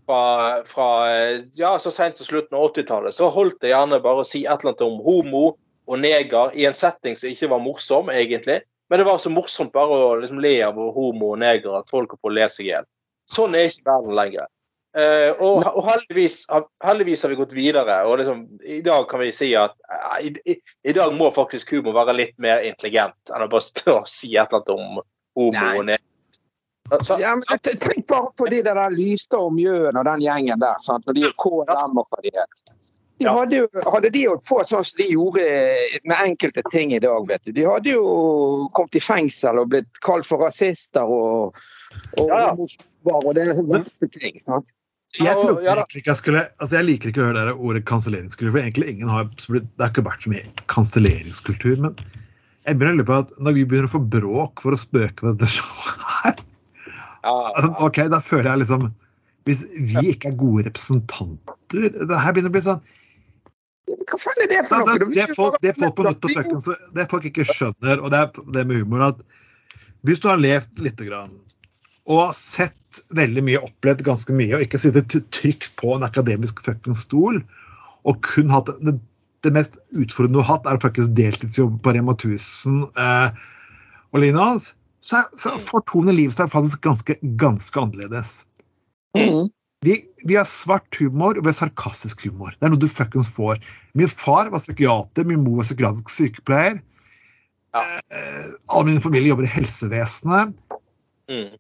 [0.07, 4.23] fra, fra eh, ja, så sent som slutten av 80-tallet, så holdt det gjerne bare
[4.23, 5.45] å si et eller annet om homo
[5.87, 8.61] og neger i en setting som ikke var morsom, egentlig.
[8.89, 12.15] Men det var så morsomt bare å liksom le av homo og neger at folk
[12.15, 12.87] holdt på å le seg i hjel.
[13.31, 14.47] Sånn er ikke verden lenger.
[14.97, 16.47] Eh, og, og heldigvis,
[16.85, 17.99] heldigvis har vi gått videre.
[18.09, 20.57] og liksom, I dag kan vi si at uh, i, i,
[20.89, 24.33] i dag må faktisk humor være litt mer intelligent enn å bare stå og si
[24.33, 25.03] et eller annet om
[25.37, 25.93] homoen.
[27.19, 30.81] Ja, men Tenk bare på de der Lystad og Mjøen og den gjengen der.
[30.87, 31.05] Sant?
[31.05, 32.49] Når de er KLM og hva de er.
[33.17, 35.45] De hadde, jo, hadde de holdt på sånn som de gjorde
[36.05, 37.53] med enkelte ting i dag, vet du.
[37.57, 38.07] De hadde jo
[38.77, 41.57] kommet i fengsel og blitt kalt for rasister og,
[42.17, 43.17] og, Ja, ja.
[43.17, 44.41] og det det verste ting.
[44.45, 44.69] Sant?
[45.15, 47.55] Jeg, Ja, trodde ja egentlig ikke jeg, skulle, altså jeg liker ikke å høre det
[47.57, 51.79] ordet kanselleringskultur, for egentlig ingen har, det har ikke vært så mye kanselleringskultur.
[51.85, 51.95] Men
[52.67, 55.25] jeg begynner å lure på at når vi begynner å få bråk for å spøke
[55.25, 56.45] med dette showet her,
[57.27, 58.91] ja, ok, da føler jeg liksom
[59.49, 62.85] Hvis vi ikke er gode representanter Det her begynner å bli sånn
[64.07, 65.09] Hva faen er det for altså, noe?
[65.15, 68.47] det, folk, det, folk på nytt og fuckings, det folk ikke skjønner, og det er
[68.55, 69.25] det med humor, at
[70.07, 71.35] hvis du har levd lite grann
[72.07, 77.05] og sett veldig mye, opplevd ganske mye, og ikke sittet trygt på en akademisk fuckings
[77.07, 77.41] stol,
[78.07, 78.95] og kun hatt det,
[79.45, 83.45] det mest utfordrende du har hatt, er faktisk deltidsjobb på Rema 1000 eh,
[84.15, 84.73] og lignende,
[85.07, 88.41] så, så fortoner livet seg faktisk ganske, ganske annerledes.
[89.19, 89.51] Mm.
[89.85, 92.55] Vi, vi har svart humor og vi har sarkastisk humor.
[92.57, 93.61] Det er noe du fuckings får.
[93.99, 96.81] Min far var psykiater, min mor var psykiatrisk sykepleier.
[97.77, 97.85] Ja.
[97.85, 100.57] Eh, alle mine familie jobber i helsevesenet.
[101.31, 101.55] mm.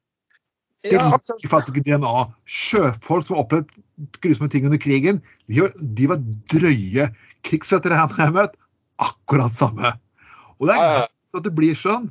[0.90, 2.14] De Ja, altså, faktisk i DNA.
[2.46, 3.76] Sjøfolk som har opplevd
[4.24, 6.20] grusomme ting under krigen, de, var- de var
[6.52, 7.08] drøye.
[7.46, 8.56] Krigsveteraner jeg har møtt,
[9.02, 9.94] akkurat samme.
[10.60, 12.10] Og det er godt at det blir sånn.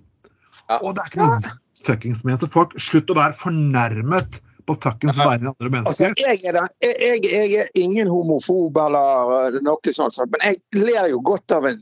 [0.81, 2.39] Og det er ikke noe fuckings med.
[2.41, 6.13] Så folk, slutt å være fornærmet på fuckings vegne av andre Altså, mennesker.
[6.17, 11.11] jeg, er da, jeg, jeg, jeg er ingen homofob eller noe sånt, men jeg ler
[11.11, 11.77] jo godt av en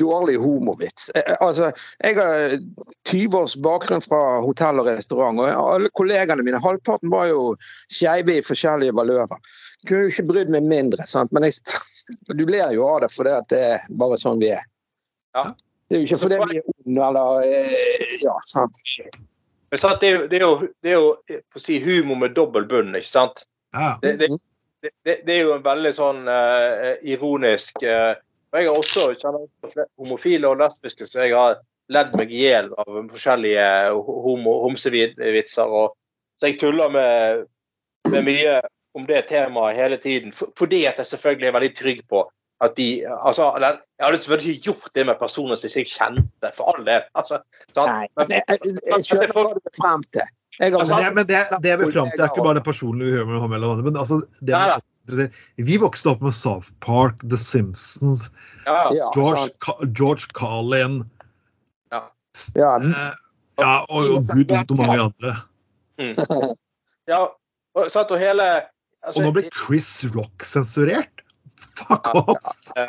[0.00, 1.10] dårlig homovits.
[1.14, 1.70] Eh, Altså,
[2.02, 2.56] jeg har
[3.08, 7.54] 20 års bakgrunn fra hotell og restaurant, og alle kollegene mine, halvparten var jo
[7.92, 9.40] skeive i forskjellige valører.
[9.86, 11.32] Kunne jo ikke brydd meg mindre, sant?
[11.32, 11.60] men jeg,
[12.38, 14.64] du ler jo av det fordi at det er bare sånn vi er.
[15.36, 15.50] Ja.
[15.90, 18.78] Det er jo ikke fordi vi er onde eller eh, Ja, sant.
[19.70, 21.78] Men sant, det, er jo, det, er jo, det er jo eh, på å si,
[21.82, 23.44] humor med dobbel bunn, ikke sant?
[23.74, 23.96] Ja.
[24.02, 24.28] Det, det,
[24.82, 28.14] det, det, det er jo en veldig sånn uh, ironisk eh,
[28.50, 31.60] Og jeg har også kjenner homofile og lesbiske, så jeg har
[31.90, 35.70] ledd meg i hjel av forskjellige homo- homsevitser.
[35.70, 35.94] og
[36.38, 37.46] Så jeg tuller med,
[38.10, 38.60] med mye
[38.98, 42.24] om det temaet hele tiden, for, fordi at jeg selvfølgelig er veldig trygg på
[42.60, 46.74] at de altså, Jeg hadde selvfølgelig ikke gjort det med personer som jeg kjente, for
[46.74, 47.06] all del.
[47.14, 47.38] altså?
[47.76, 50.34] Nei, jeg, jeg, jeg skjønner hva du er frem til.
[50.60, 52.64] Jeg har Men det, men det, det jeg vil fram til, er ikke bare det
[52.66, 54.76] personlige vi med andre, men altså, det ja,
[55.08, 58.28] med oss Vi vokste opp med South Park, The Simpsons,
[58.66, 59.48] Ja, George.
[59.96, 61.00] George Carlin
[61.90, 63.14] Ja, eh,
[63.58, 65.32] ja, og, og gud vet hvor mange andre.
[67.08, 67.24] ja
[67.74, 71.24] og, sant, og hele Og altså, nå ble Chris Rock sensurert!
[71.80, 72.20] Fuck Ja.
[72.20, 72.60] off!
[72.76, 72.84] Ja,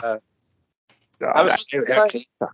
[1.22, 2.52] ja, er.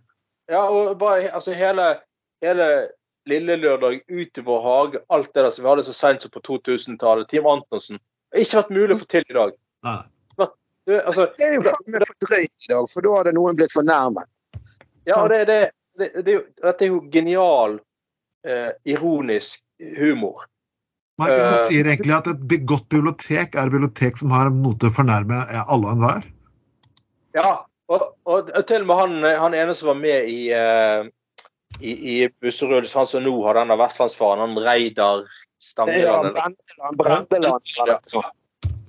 [0.48, 1.96] Ja, og bare altså hele,
[2.44, 2.88] hele
[3.28, 7.28] Lille Lørdag, Utover hage, alt det der som vi hadde så sent som på 2000-tallet,
[7.30, 9.52] Team Antonsen, Det har ikke vært mulig å få til i dag.
[9.88, 9.98] Nei.
[10.88, 13.56] Det, altså, Det er jo faen meg for drøyt i dag, for da hadde noen
[13.58, 14.30] blitt fornærmet.
[15.04, 15.58] ja, og det, det,
[16.00, 17.76] det, det, dette er jo genial,
[18.48, 19.60] eh, ironisk
[19.98, 20.46] humor.
[21.20, 24.78] Markus han Eh, sier egentlig at et godt bibliotek er et bibliotek som har noe
[24.80, 26.28] til å fornærme eh, alle og enhver.
[27.36, 27.50] Ja,
[27.92, 31.08] og, og til og med han, han ene som var med i, eh,
[31.80, 36.36] i, i Busserud, han som nå har denne vestlandsfaren, han Reidar Det Stangeland.
[36.98, 38.00] Brendeland, eller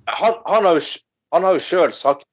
[0.09, 0.85] han, han har jo,
[1.31, 2.25] han har jo sjøl sagt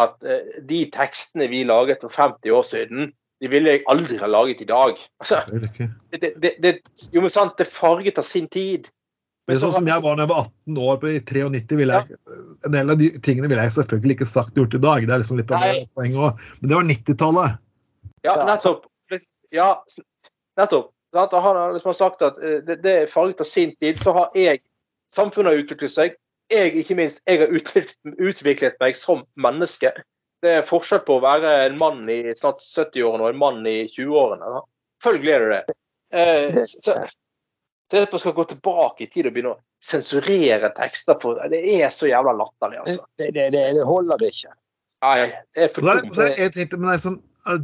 [0.00, 3.12] at eh, de tekstene vi laget for 50 år siden,
[3.42, 4.98] de ville jeg aldri ha laget i dag.
[5.22, 5.40] Altså,
[6.12, 6.74] det, det, det,
[7.12, 8.90] jo, men sant, det farget av sin tid.
[9.48, 12.18] Men sånn som jeg var da jeg var 18 år på i 93, ville jeg,
[12.64, 15.04] en del av de tingene ville jeg selvfølgelig ikke sagt og gjort i dag.
[15.04, 15.82] Det er liksom litt av Nei.
[15.98, 16.46] poenget òg.
[16.60, 17.58] Men det var 90-tallet.
[18.24, 18.46] Ja, Ja.
[18.48, 18.86] nettopp.
[19.54, 19.70] Ja,
[20.58, 20.90] nettopp.
[21.14, 21.32] Sant?
[21.32, 24.00] Han har liksom sagt at eh, det, det er farget av sin tid.
[24.02, 24.62] Så har jeg
[25.14, 26.14] Samfunnet har utviklet seg.
[26.50, 29.92] Jeg, ikke minst, jeg har utviklet, utviklet meg som menneske.
[30.42, 33.84] Det er forskjell på å være en mann i snart 70-årene og en mann i
[33.92, 34.48] 20-årene.
[34.56, 34.64] da.
[35.04, 35.76] Selvfølgelig er det det.
[36.18, 36.96] Eh, så,
[37.94, 41.92] at man skal gå tilbake i tid og begynne å sensurere tekster på Det er
[41.94, 43.06] så jævla latterlig, altså.
[43.20, 44.54] Det, det, det, det holder ikke.
[45.04, 45.16] Nei,
[45.54, 46.16] det er for det dumt.
[46.18, 47.20] så er en ting til, men det er, sånn,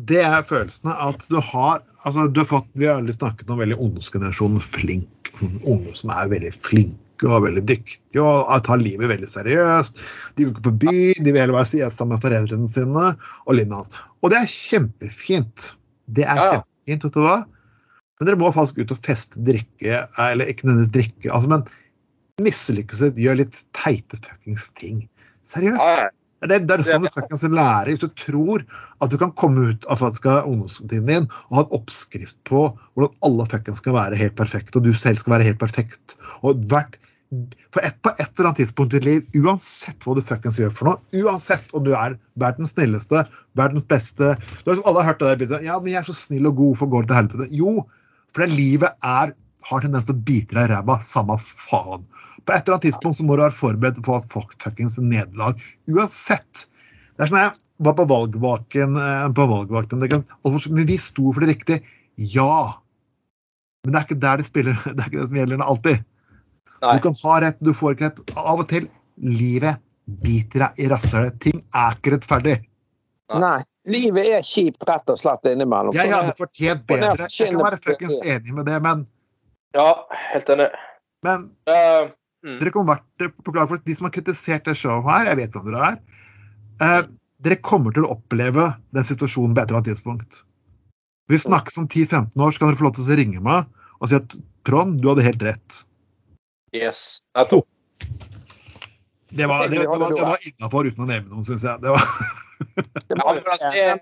[0.07, 3.51] det er følelsen av at du har altså du har fått, Vi har aldri snakket
[3.53, 5.31] om veldig ungdomsgenerasjonen flink.
[5.37, 10.01] Sånn, unge som er veldig flinke og veldig dyktige og tar livet veldig seriøst.
[10.37, 13.12] De går ikke på by, de vil heller være siesta med foreldrene sine.
[13.47, 14.03] Og lignende.
[14.25, 15.71] Og det er kjempefint.
[16.11, 16.61] Det er Ja, ja.
[16.61, 17.37] kjempefint, vet du hva?
[18.19, 21.62] Men dere må faktisk ut og feste, drikke, eller ikke nødvendigvis drikke, altså, men
[22.45, 25.05] mislykkes gjør litt teite fuckings ting.
[25.47, 25.81] Seriøst.
[25.81, 26.11] Ja.
[26.40, 27.90] Det er, det er sånn du fuckings lærer.
[27.90, 28.64] Hvis du tror
[29.05, 32.62] at du kan komme ut av ungdomstiden din og ha en oppskrift på
[32.94, 36.64] hvordan alle fuckings skal være helt perfekte, og du selv skal være helt perfekt og
[36.72, 36.96] hvert
[37.70, 40.72] for et, På et eller annet tidspunkt i ditt liv, uansett hva du fuckings gjør
[40.74, 43.22] for noe, uansett om du er verdens snilleste,
[43.59, 45.62] verdens beste du har liksom, Alle har hørt det der.
[45.62, 47.48] Ja, men jeg er så snill og god, hvorfor går det til helvete?
[47.55, 47.76] Jo,
[48.35, 49.35] fordi livet er,
[49.68, 50.99] har tendens til å bite deg i ræva.
[51.05, 52.05] Samme faen.
[52.44, 55.61] På et eller annet tidspunkt så må du være forberedt på at folk fuckings nederlag.
[55.90, 56.66] Uansett.
[57.16, 60.01] Det er sånn jeg var på valgvaken eh, på valgvakten.
[60.01, 61.83] det kan- og Men vi sto for det riktige.
[62.16, 62.77] Ja.
[63.85, 64.75] Men det er ikke der det spiller.
[64.96, 66.05] Det er ikke det som gjelder alltid.
[66.81, 66.96] Nei.
[66.96, 68.20] Du kan ha rett, du får ikke rett.
[68.37, 68.88] Av og til.
[69.20, 69.81] Livet
[70.25, 71.37] biter deg i rasshølet.
[71.44, 72.57] Ting er ikke rettferdig.
[73.37, 73.59] Nei.
[73.90, 75.94] Livet er kjipt, rett og slett, innimellom.
[75.96, 77.12] Jeg For hadde fortjent bedre.
[77.29, 79.07] Jeg kan være fuckings enig med det, men,
[79.77, 79.91] ja,
[80.33, 80.69] helt enig.
[81.27, 82.11] men uh,
[82.47, 82.59] mm.
[82.61, 83.85] dere kommer vært populære folk.
[83.87, 85.99] de som har kritisert det showet her, jeg vet hvem dere er.
[86.81, 87.03] Uh,
[87.45, 90.43] dere kommer til å oppleve den situasjonen på et eller annet tidspunkt.
[91.31, 93.69] Vi snakkes om 10-15 år, så kan dere få lov til å ringe meg
[94.01, 94.35] og si at
[94.69, 95.83] Trond, du hadde helt rett.
[96.77, 97.21] yes.
[97.37, 97.67] Nettopp.
[99.31, 101.79] Det var, det, det var, det var innafor uten å nevne noen, syns jeg.
[101.85, 102.03] Det var,
[103.11, 103.94] Ja, men altså, eh,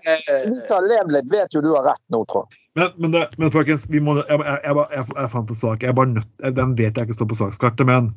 [0.45, 2.57] Vi som har levd litt, vet jo du har rett nå, Trond.
[2.77, 5.85] men, men, det, men folkens, vi må, jeg, jeg, jeg, jeg, jeg fant en sak.
[5.85, 8.11] Jeg bare nødt, den vet jeg ikke står på sakskartet, men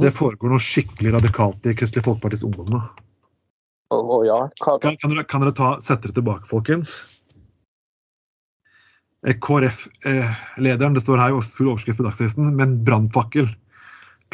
[0.00, 2.82] det foregår noe skikkelig radikalt i Kristelig Folkepartis ungdom nå.
[3.94, 4.38] Oh, oh, ja.
[4.60, 6.98] Hva, Kan, kan, dere, kan dere ta, sette det tilbake, folkens?
[9.26, 13.48] Eh, KrF-lederen, det står her i full overskrift på Dagsavisen, med en brannfakkel.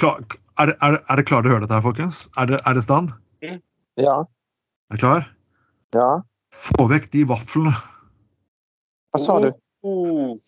[0.02, 2.24] Er, er, er det klare til å høre dette her, folkens?
[2.40, 3.12] Er det, er det stand?
[4.00, 4.22] ja.
[4.92, 5.24] Er du klar?
[5.96, 6.08] Ja.
[6.52, 7.72] Få vekk de vaflene.
[9.12, 9.46] Hva sa du?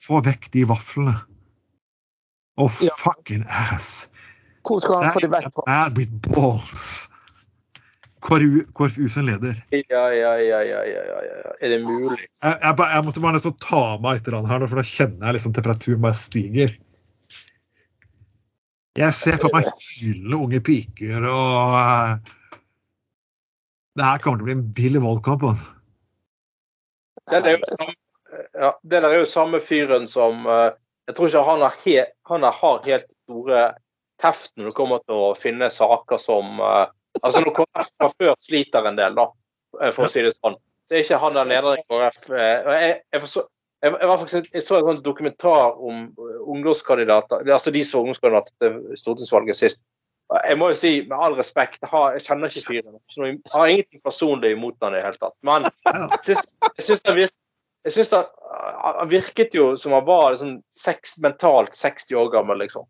[0.04, 1.14] Få vekk de vaflene.
[2.60, 2.92] Oh, Ja.
[3.00, 4.08] fucking ass.
[4.68, 5.64] Hvor skal han få de vekk fra?
[5.66, 7.08] a with balls.
[8.20, 9.56] KrFU sin leder.
[9.72, 11.50] ja, ja, ja, ja, ja, ja, ja.
[11.60, 12.20] Er det mulig?
[12.42, 15.56] Jeg, jeg, jeg måtte bare nesten ta meg litt her, for da kjenner jeg liksom
[15.56, 16.76] temperaturen bare stiger.
[18.96, 22.34] Jeg ser for meg hylende unge piker og eh,
[23.94, 25.44] Det her kommer til å bli en vill valgkamp.
[25.46, 25.70] Altså.
[27.30, 27.94] Det er jo samme,
[28.58, 30.72] ja, det der er jo samme fyren som eh,
[31.08, 31.94] Jeg tror ikke han har, he,
[32.30, 33.62] han har helt store
[34.20, 36.84] teft når det kommer til å finne saker som eh,
[37.22, 39.28] Altså når KrF fra før sliter en del, da,
[39.80, 40.56] eh, for å si det sånn.
[40.90, 42.24] Det er ikke han der lederen i KrF.
[42.34, 43.46] Jeg, jeg, forstår-
[43.84, 46.08] jeg, jeg, jeg så en sånn dokumentar om
[46.50, 49.80] ungdomskandidater, altså de som ungdomskandidater til stortingsvalget sist.
[50.34, 53.00] Jeg må jo si, med all respekt, jeg, har, jeg kjenner ikke fyren.
[53.16, 55.36] Jeg har ingenting personlig imot han i det hele tatt.
[55.46, 57.40] Men jeg syns, syns han virket
[57.84, 62.86] jeg synes han, virket jo som han var liksom seks, mentalt 60 år gammel, liksom.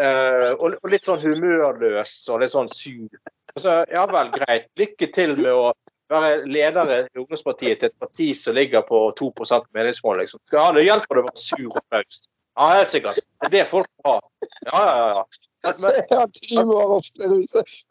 [0.00, 3.20] Eh, og, og litt sånn humørløs og litt sånn sur.
[3.52, 4.70] Altså, ja vel, greit.
[4.80, 5.74] Lykke til med å
[6.10, 9.30] være leder i ungdomspartiet til et parti som ligger på 2
[9.76, 10.40] meningsmål, liksom.
[10.54, 12.20] Ja, det hjelper det å være sur og flaut.
[12.56, 13.20] Ja, helt sikkert.
[13.42, 14.24] Det er det folk har.
[14.70, 15.49] Ja, ja, ja.
[15.60, 17.08] Jeg er at 20 år og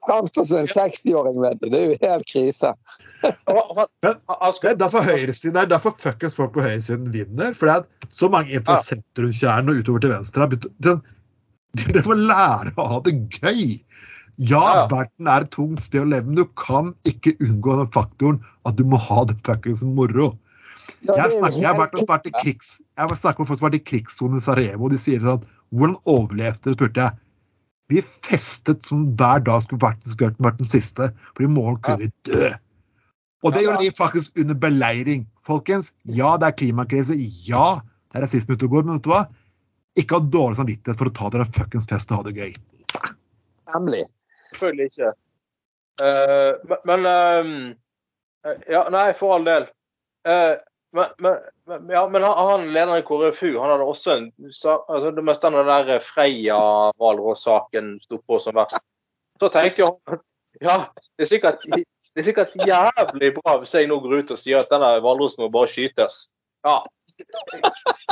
[0.07, 1.67] framstår som en 60-åring, vet du.
[1.69, 2.71] Det er jo helt krise.
[3.21, 3.35] Men,
[3.77, 7.53] han, han Det er derfor høyresiden er derfor fuckings folk på høyresiden vinner.
[7.53, 10.47] For det er så mange på sentrumskjernen og utover til venstre.
[10.47, 11.05] har begynt
[11.77, 13.77] Dere må lære å ha det gøy!
[14.39, 18.39] Ja, verden er et tungt sted å leve, men du kan ikke unngå den faktoren
[18.65, 20.31] at du må ha det fuckings moro.
[21.03, 23.73] Jeg, snakker, jeg, har vært, vært i krigs, jeg har snakket med folk som har
[23.73, 25.43] vært i krigssonen i Sarajevo, og de sier sånn
[25.75, 26.77] Hvordan overlevde dere?
[26.79, 27.28] spurte jeg.
[27.89, 32.11] Vi festet som hver dag skulle vært, vært den siste, for i morgen kunne vi
[32.29, 32.51] dø.
[33.45, 35.23] Og det gjør gjorde de faktisk under beleiring.
[35.41, 37.15] Folkens, ja, det er klimakrise.
[37.47, 37.79] Ja,
[38.11, 39.23] det er rasisme ute og går, men vet du hva?
[39.97, 42.53] Ikke ha dårlig samvittighet for å ta dere en fuckings fest og ha det gøy.
[43.73, 44.03] Nemlig.
[44.51, 45.11] Selvfølgelig ikke.
[45.99, 47.55] Uh, men ehm,
[48.47, 49.67] eh, Ja, nei, for all del.
[50.27, 50.55] Eh,
[50.95, 51.05] men,
[51.67, 55.47] men, ja, men han, han lederen i KrFU han hadde også en altså Det meste
[55.47, 58.81] av den der Freia-hvalross-saken sto på som verst.
[59.39, 60.19] Så tenker jeg
[60.65, 64.39] ja, det er sikkert det er sikkert jævlig bra hvis jeg nå går ut og
[64.41, 66.25] sier at denne hvalrossen må bare skytes.
[66.67, 66.81] Ja.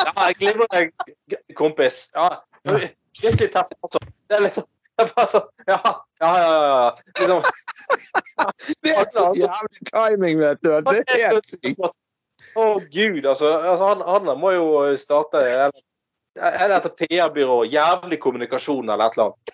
[0.05, 0.91] ja Glimrende,
[1.27, 2.07] deg, kompis.
[2.15, 2.29] Ja,
[2.63, 3.99] virkelig test, altså.
[4.29, 4.69] Det er litt sånn
[5.67, 5.79] Ja,
[6.21, 6.45] ja, ja.
[7.19, 7.41] ja, ja.
[8.85, 10.71] Det er så jævlig timing, vet du.
[10.87, 11.83] Det er helt sykt.
[12.37, 13.49] Å, gud, altså.
[13.57, 14.65] altså han, han må jo
[15.01, 15.71] starte Er
[16.37, 17.63] det etter PR-byrå?
[17.73, 19.53] Jævlig kommunikasjon eller et eller annet?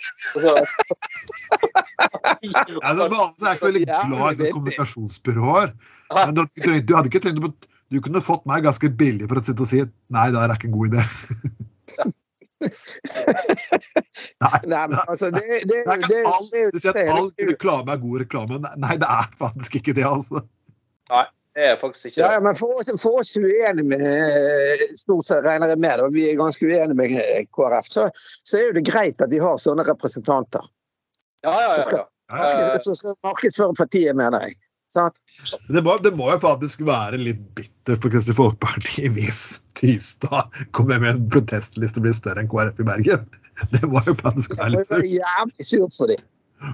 [2.84, 5.78] altså, Vanligvis er jeg ikke så veldig glad i kommunikasjonsbyråer.
[6.18, 7.54] Men du, du hadde ikke tenkt på
[7.94, 9.80] Du kunne fått meg ganske billig for å sitte og si
[10.12, 11.08] nei, det er ikke en god idé.
[12.64, 14.60] Nei.
[14.72, 18.00] Nei, men altså, det, det, Det er ikke alt, du sier at all reklame er
[18.04, 18.60] god reklame.
[18.64, 20.44] Nei, Nei, det er faktisk ikke det, altså.
[21.54, 22.34] Det er faktisk ikke Ja, det.
[22.34, 26.14] ja, men for oss, for oss uenige med eh, Stort sett regner jeg med, og
[26.16, 28.08] vi er ganske uenige med eh, KrF, så,
[28.44, 30.66] så er jo det greit at de har sånne representanter.
[31.46, 32.04] Ja, ja, ja.
[32.34, 32.80] ja.
[32.82, 34.58] Som skal markedsføre partiet, mener jeg.
[35.74, 39.40] Det må, det må jo faktisk være litt bitter for Kristelig Folkeparti hvis
[39.78, 43.26] Tystad kommer med en protestliste og blir større enn KrF i Bergen.
[43.74, 45.10] Det må jo faktisk være Det litt surt.
[45.14, 46.22] jævlig surt for dem.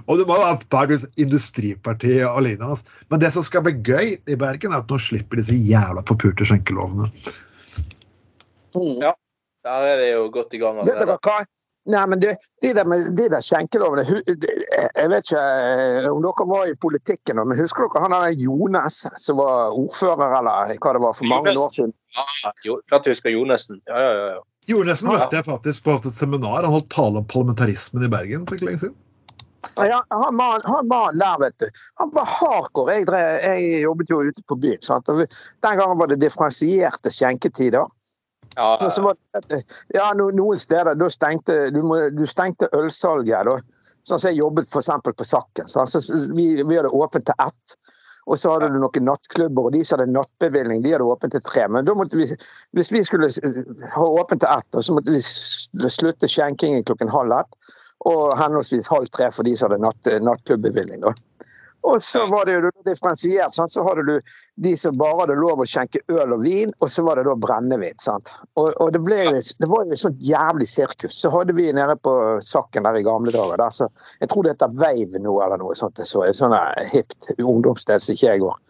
[0.06, 2.72] Og det må jo være Industripartiet alene.
[2.72, 3.00] Altså.
[3.10, 6.46] Men det som skal bli gøy i Bergen, er at nå slipper disse jævla forpurte
[6.46, 7.10] skjenkelovene.
[8.74, 9.00] Mm.
[9.02, 9.14] Ja.
[9.64, 11.18] Der er det jo godt i gang allerede.
[11.88, 12.84] Nei, men det, de der,
[13.16, 18.02] de der skjenkelovene Jeg vet ikke eh, om dere var i politikken, men husker dere
[18.04, 21.64] han der Jonas som var ordfører, eller hva det var, for mange Jonas.
[21.64, 21.94] år siden?
[22.66, 23.80] Ja, klart jeg husker Jonesen.
[23.88, 24.42] Ja, ja, ja.
[24.68, 26.60] Jonesen møtte jeg faktisk på et seminar.
[26.62, 28.98] Han holdt tale om parlamentarismen i Bergen for ikke lenge siden.
[29.76, 31.66] Ja, han mannen der, vet du.
[32.00, 32.98] Han var hardcore.
[33.00, 33.08] Jeg,
[33.44, 34.80] jeg jobbet jo ute på byen.
[34.84, 35.08] Sant?
[35.08, 37.86] Den gangen var det differensierte skjenketider.
[38.80, 39.16] ja, var
[39.48, 39.60] det,
[39.94, 41.82] ja, no, noen steder da stengte du,
[42.16, 43.46] du stengte ølsalget.
[43.46, 43.60] da.
[44.08, 44.90] Sånn jeg jobbet f.eks.
[45.06, 45.68] på Sakken.
[45.68, 46.00] Så
[46.34, 47.76] vi, vi hadde åpent til ett.
[48.30, 51.42] Og så hadde du noen nattklubber, og de som hadde nattbevilgning, de hadde åpent til
[51.44, 51.66] tre.
[51.72, 52.28] Men vi,
[52.76, 53.30] hvis vi skulle
[53.94, 57.72] ha åpent til ett, så måtte vi slutte skjenkingen klokken halv ett.
[58.08, 61.04] Og henholdsvis halv tre for de som hadde natt, nattklubbbevilgning.
[61.82, 63.54] Og så var det jo differensiert.
[63.54, 63.72] Sant?
[63.72, 67.04] Så hadde du de som bare hadde lov å skjenke øl og vin, og så
[67.06, 67.96] var det da brennevin.
[68.02, 68.34] sant?
[68.60, 71.16] Og, og det, ble, det var jo et sånt jævlig sirkus.
[71.16, 73.56] Så hadde vi nede på Sakken der i gamle dager.
[73.60, 73.88] Der, så
[74.20, 76.00] jeg tror det heter Veiv nå, eller noe sånt.
[76.04, 76.56] Så et sånt
[76.92, 78.60] hipt ungdomssted som ikke jeg går.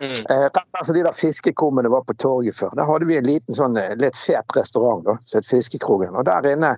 [0.00, 0.24] Mm.
[0.32, 0.46] Eh,
[0.78, 2.72] altså de der fiskekummene var på torget før.
[2.78, 6.14] Der hadde vi en liten sånn eh, litt fet restaurant, da, som het Fiskekrogen.
[6.16, 6.76] Og der inne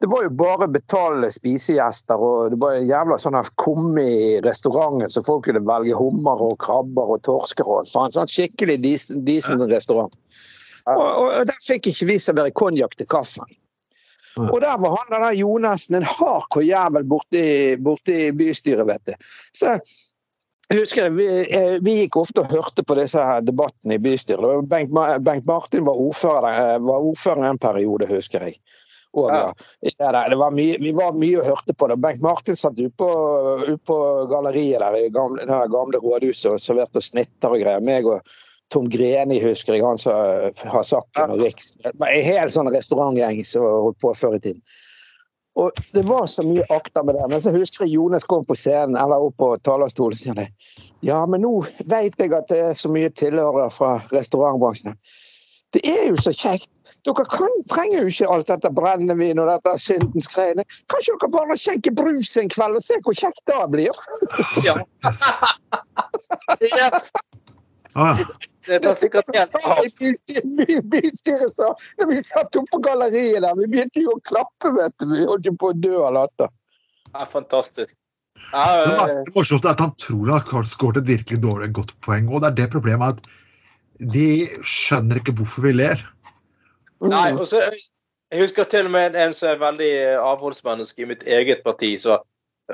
[0.00, 5.08] det var jo bare betalende spisegjester, og det var en jævla sånn kumme i restauranten,
[5.10, 8.12] så folk kunne velge hummer og krabber og torsker og faen.
[8.12, 10.14] Sånn skikkelig decent, restaurant.
[10.84, 13.48] Og, og, og der fikk ikke vi servere konjakk til kaffen.
[14.34, 17.44] Og der var han der Jonassen en hardcore jævel borti,
[17.78, 19.28] borti bystyret, vet du.
[19.54, 19.76] Så
[20.72, 24.66] jeg husker vi, eh, vi gikk ofte og hørte på disse her debattene i bystyret.
[24.68, 28.58] Bengt, Bengt Martin var ordfører, eh, var ordfører en periode, husker jeg.
[29.14, 29.52] Og, Ja.
[30.00, 32.00] ja, det- det var mye, vi var mye og hørte på det.
[32.00, 33.08] Bengt Martin satt ute på,
[33.68, 33.98] ut på
[34.30, 37.80] galleriet der i gamle, det gamle rådhuset og serverte snitter og greier.
[37.80, 38.20] Meg og
[38.70, 40.12] Tom Greni husker jeg, han som
[40.72, 41.74] har Sakken og Riks.
[41.84, 44.62] En hel sånn restaurantgjeng som holdt på før i tiden.
[45.56, 47.28] Og det var så mye akter med det.
[47.30, 50.48] Men så husker jeg Jones kom på scenen, eller opp på talerstolen og sier det.
[51.06, 54.96] Ja, men nå vet jeg at det er så mye tilhørere fra restaurantbransjen.
[55.70, 56.70] Det er jo så kjekt.
[57.04, 60.64] Dere kan, trenger jo ikke alt dette brennevin og dette syndens greiene.
[60.92, 64.00] Kanskje dere bare skjenke brus en kveld og se hvor kjekt det blir?
[64.64, 64.78] Ja.
[66.64, 67.10] Yes.
[67.94, 68.18] Ah.
[68.66, 69.82] Det tar sikkert helt av.
[70.90, 71.68] Bystyret sa
[72.00, 75.06] da vi satt oppe på galleriet der, vi begynte jo å klappe, vet du.
[75.12, 76.50] Vi holdt jo på å dø av latter.
[77.12, 77.94] Ja, fantastisk.
[78.50, 81.38] Ja, Det det mest- det morsomste er at han tror han har skåret et virkelig
[81.44, 82.32] dårlig godt poeng.
[82.32, 83.30] Og det er det problemet at
[84.00, 84.26] de
[84.66, 86.02] skjønner ikke hvorfor vi ler.
[87.00, 87.40] Nei, Mm.
[87.40, 87.60] og så,
[88.30, 89.92] jeg husker til og med en som er veldig
[90.22, 92.18] avholdsmenneske i mitt eget parti, som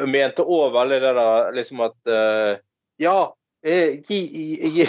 [0.07, 2.57] mente òg veldig det der liksom at uh,
[3.01, 3.33] Ja,
[3.65, 4.19] eh, gi,
[4.65, 4.87] gi,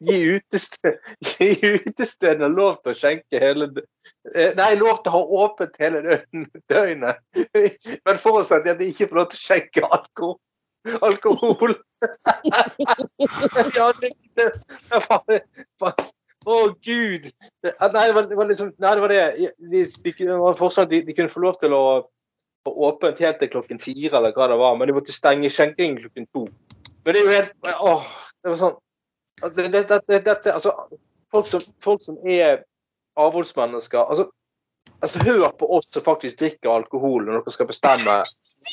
[0.00, 1.50] gi, utested, gi
[1.86, 3.70] utestedene lov til å skjenke hele
[4.34, 6.20] eh, Nei, lov til å ha åpent hele
[6.72, 7.20] døgnet.
[7.44, 10.38] Men forutsatt at de ikke får lov til å skjenke alkohol.
[11.04, 11.76] Alkohol.
[13.76, 14.48] ja, det, det,
[15.28, 16.10] det
[16.44, 17.28] var, oh, gud!
[17.62, 19.24] Det, ah, nei, det var, det liksom Nei, det var det.
[19.36, 21.84] De, de, de, de, de kunne få lov til å
[22.64, 26.00] få åpent helt til klokken fire, eller hva det var, men de måtte stenge skjenkingen
[26.02, 26.46] klokken to.
[27.04, 28.08] Men det er jo helt Åh,
[28.42, 28.78] det var sånn
[29.56, 30.74] det, det, det, altså,
[31.32, 32.60] folk, som, folk som er
[33.20, 34.26] avholdsmennesker altså,
[35.00, 38.18] altså, Hør på oss som faktisk drikker alkohol når dere skal bestemme.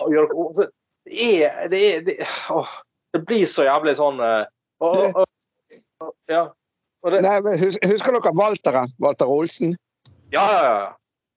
[0.03, 0.17] og
[0.49, 0.67] altså,
[1.07, 2.17] det er Det, er, det,
[2.51, 2.73] åh,
[3.15, 4.43] det blir så jævlig sånn eh,
[4.83, 5.25] og, og,
[6.03, 6.49] og, Ja.
[7.07, 8.95] Og det, Nei, men Husker dere Walteren?
[8.99, 9.77] Walter Olsen?
[10.35, 10.87] ja, ja, ja.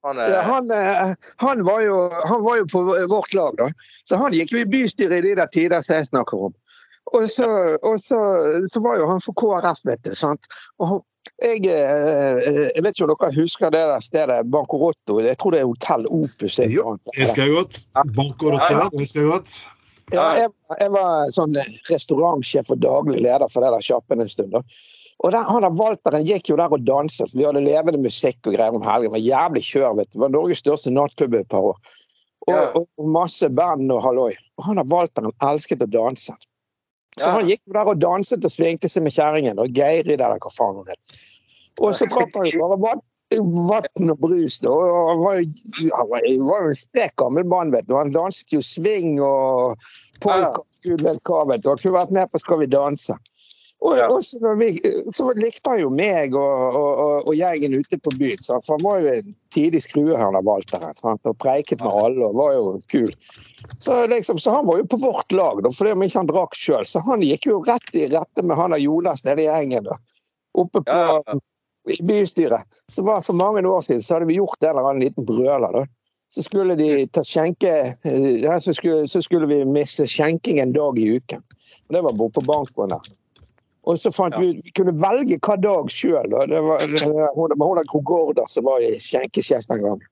[0.01, 3.67] Han er han, eh, han, var jo, han var jo på vårt lag, da.
[4.09, 6.55] Så han gikk jo i bystyret i de der tider som jeg snakker om.
[7.11, 7.45] Og så,
[7.85, 8.19] og så,
[8.73, 10.15] så var jo han for KrF, vet du.
[10.17, 10.47] sant?
[10.81, 11.03] Og
[11.43, 15.19] jeg, eh, jeg vet ikke om dere husker det der stedet Bancorotto.
[15.21, 16.57] Jeg tror det er Hotell Opus.
[16.59, 17.83] jeg Jo, Det husker jeg godt.
[18.15, 18.87] Bank og ja.
[18.89, 19.53] det husker jeg godt.
[20.11, 20.49] Ja, jeg,
[20.79, 21.53] jeg var sånn
[21.91, 24.55] restaurantsjef og daglig leder for det der sjappen en stund.
[24.55, 24.63] da.
[25.21, 27.29] Og der, han der Walteren gikk jo der og danset.
[27.29, 29.11] for Vi hadde levende musikk og greier om helgen.
[29.11, 29.97] Det var jævlig kjør.
[29.99, 30.17] vet du.
[30.17, 31.77] Det var Norges største nattklubb i et par år.
[32.47, 32.63] Og, Ja.
[32.73, 34.33] og, masse band og halloi.
[34.57, 36.33] Og han der Walteren elsket å danse.
[37.19, 37.31] Så Ja.
[37.37, 39.59] han gikk der og danset og svingte seg med kjerringen.
[39.59, 40.97] Og Geiri der, hva faen hun het.
[41.79, 44.59] Og så drakk han jo bare vann- og brus.
[44.59, 45.23] da, Og han
[46.09, 47.95] var jo, en sprek gammel mann, vet du.
[47.95, 49.77] Han danset jo swing og
[50.19, 50.61] polka.
[50.83, 51.69] Gud vet hva, vet du.
[51.69, 53.13] Han kunne vært med på Skal vi danse.
[53.81, 54.05] Og, Ja.
[54.07, 54.67] når vi,
[55.11, 58.37] så likte han jo meg og, og, og, og gjengen ute på byen.
[58.45, 58.61] sant?
[58.67, 60.93] For han var jo en tidig skrue, han der Walteren.
[60.99, 61.25] sant?
[61.25, 63.09] Og preiket med alle og var jo kul.
[63.81, 66.53] Så, liksom, så han var jo på vårt lag, da, fordi om ikke han drakk
[66.59, 66.85] sjøl.
[66.85, 69.89] Så han gikk jo rett i rette med han og Jonas nede i gjengen.
[69.89, 69.97] da.
[70.61, 71.39] Oppe på Ja, ja.
[72.05, 72.69] bystyret.
[72.87, 75.71] Så var For mange år siden så hadde vi gjort en eller annen liten brøler.
[75.79, 75.85] da.
[76.29, 77.71] Så skulle de ta skjenke
[78.05, 81.41] eh, ja, så, skulle, så skulle vi miste skjenking en dag i uken.
[81.89, 83.09] Og Det var borte på banken der.
[83.89, 84.39] Og så fant Ja.
[84.39, 86.29] vi vi kunne velge hva dag sjøl.
[86.29, 90.07] Det var hun der Grogorda som var i skjenkesjef den gangen.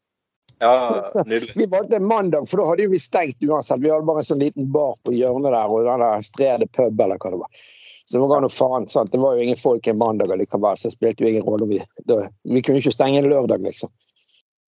[0.59, 1.53] Ja, nydelig.
[1.55, 3.79] Vi valgte mandag, for da hadde vi stengt uansett.
[3.79, 6.99] Vi hadde bare en sånn liten bar på hjørnet der, og den der Strede pub,
[6.99, 7.61] eller hva det var.
[8.05, 9.11] Så det var noe faen, sant?
[9.13, 11.67] det var jo ingen folk en mandag likevel, så det spilte jo ingen rolle.
[11.69, 13.91] Vi, da, vi kunne ikke stenge en lørdag, liksom.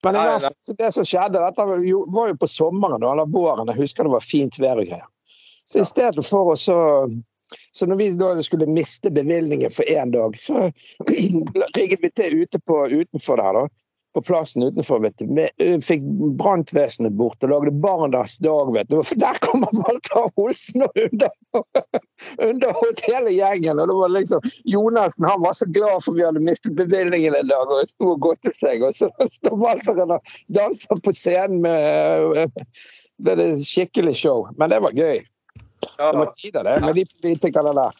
[0.04, 3.68] Men det, var, det som skjedde, dette var jo, var jo på sommeren eller våren.
[3.72, 5.08] Jeg husker det var fint vær og greier.
[5.70, 6.78] Så i stedet for å så
[7.72, 10.72] så når vi da skulle miste bevilgningen for én dag, så
[11.78, 13.68] rigget vi til ute på, utenfor der, da.
[14.14, 15.28] På plassen utenfor, vet du.
[15.38, 16.02] Vi fikk
[16.40, 19.04] brannvesenet bort og lagde Barnas dag, vet du.
[19.06, 21.30] For der kommer Walter Olsen og under,
[22.48, 23.78] underholdt hele gjengen.
[23.78, 27.54] Og det var liksom Jonassen han var så glad for vi hadde mistet bevilgningen en
[27.54, 28.82] dag, og sto og godtet seg.
[28.82, 30.18] Og så står Walter og
[30.58, 32.50] danser på scenen med
[33.20, 34.48] med Det et skikkelig show.
[34.58, 35.20] Men det var gøy.
[35.82, 36.12] Ja.
[36.12, 38.00] Det var tider, det, med de politikerne der.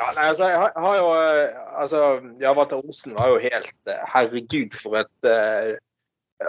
[0.00, 2.02] Ja, nei, altså, jeg har, har jo eh, altså,
[2.40, 5.74] ja, Walter Olsen var jo helt eh, Herregud, for et eh,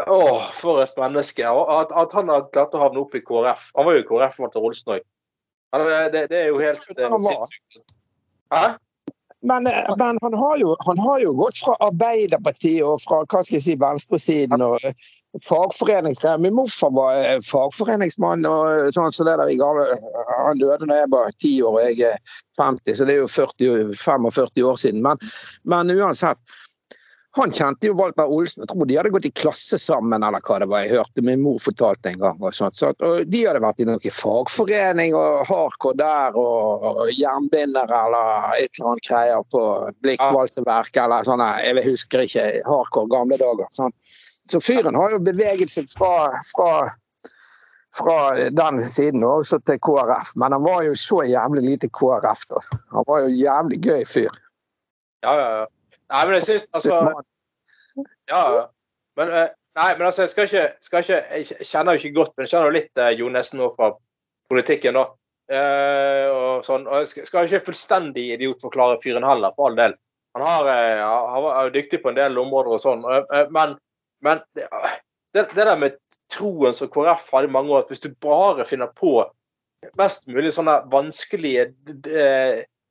[0.07, 1.43] Åh, for et menneske.
[1.43, 3.65] At, at han har klart å havne opp i KrF.
[3.75, 5.09] Han var jo i KrF, Walter Olsen òg.
[6.13, 7.17] Det, det er jo helt var.
[7.19, 7.91] sinnssykt.
[8.51, 8.63] Hæ?
[9.41, 13.41] Men, eh, men han, har jo, han har jo gått fra Arbeiderpartiet og fra hva
[13.41, 15.07] skal jeg si, venstresiden og eh,
[15.47, 16.41] fagforeningsgreier.
[16.43, 19.97] Min morfar var eh, fagforeningsmann, og sånn så det der i gamle,
[20.45, 23.31] han døde da jeg var ti år og jeg er 50, så det er jo
[23.31, 25.01] 40, 45 år siden.
[25.05, 25.31] Men,
[25.65, 26.41] men uansett.
[27.37, 28.65] Han kjente jo Walter Olsen.
[28.65, 30.83] Jeg tror de hadde gått i klasse sammen, eller hva det var.
[30.83, 32.41] Jeg hørte min mor fortalte en gang.
[32.43, 32.75] Og sånt.
[32.75, 38.01] Så at, og de hadde vært i noen fagforening og hardcore der, og, og jernbindere
[38.09, 39.63] eller et eller annet greier på
[40.03, 43.71] blikkvalseverk eller sånne, jeg husker ikke, hardcore gamle dager.
[43.79, 43.95] Sånn.
[44.51, 46.71] Så fyren har jo beveget seg fra, fra,
[47.95, 48.21] fra
[48.51, 52.63] den siden også til KrF, men han var jo så jævlig lite KrF, da.
[52.97, 54.41] Han var jo jævlig gøy fyr.
[55.23, 55.69] Ja, ja, ja.
[56.11, 56.99] Nei, men jeg syns altså
[58.29, 58.43] Ja.
[59.19, 62.33] Men, eh, nei, men altså, jeg skal ikke, skal ikke Jeg kjenner jo ikke godt,
[62.35, 63.91] men jeg kjenner jo litt eh, Jo Nessen nå fra
[64.51, 65.05] politikken, da.
[65.51, 66.87] Eh, og sånn.
[66.87, 69.95] Og jeg skal, ikke fullstendig idiotforklare fyren heller, for all del.
[70.35, 73.75] Han, har, eh, han er dyktig på en del områder og sånn, eh, eh, men,
[74.23, 74.67] men det,
[75.35, 75.97] det, det der med
[76.31, 79.17] troen som KrF hadde i mange år, at hvis du bare finner på
[79.99, 81.71] mest mulig sånne vanskelige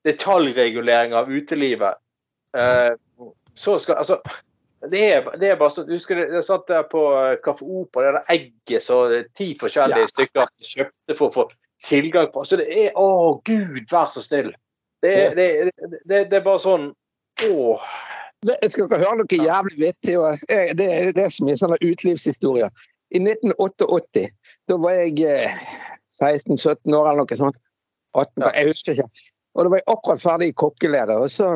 [0.04, 2.00] detaljreguleringer av utelivet,
[2.56, 2.90] eh,
[3.61, 4.16] så skal Altså
[4.90, 8.14] det er, det er bare sånn, Husker du jeg satt der på eh, Kaffe Opera,
[8.14, 10.12] det der egget så er ti forskjellige Ja.
[10.14, 11.44] stykker kjøpte for å få
[11.84, 12.44] tilgang på.
[12.48, 13.08] Så det er Å,
[13.44, 14.48] gud, vær så snill.
[15.04, 15.46] Det er, det,
[16.08, 16.90] det, det, er bare sånn
[17.50, 17.84] Åh.
[18.48, 20.16] Jeg skal ikke høre noe jævlig vittig.
[20.48, 22.72] Det, er- det er så mye sånne utelivshistorier.
[23.12, 24.26] I 1988,
[24.68, 25.61] da var jeg eh,
[26.20, 27.61] 16-17 år eller noe sånt.
[28.16, 28.52] 18, Ja.
[28.56, 29.08] Jeg husker ikke.
[29.56, 31.20] Og da var jeg akkurat ferdig kokkeleder.
[31.20, 31.50] Og så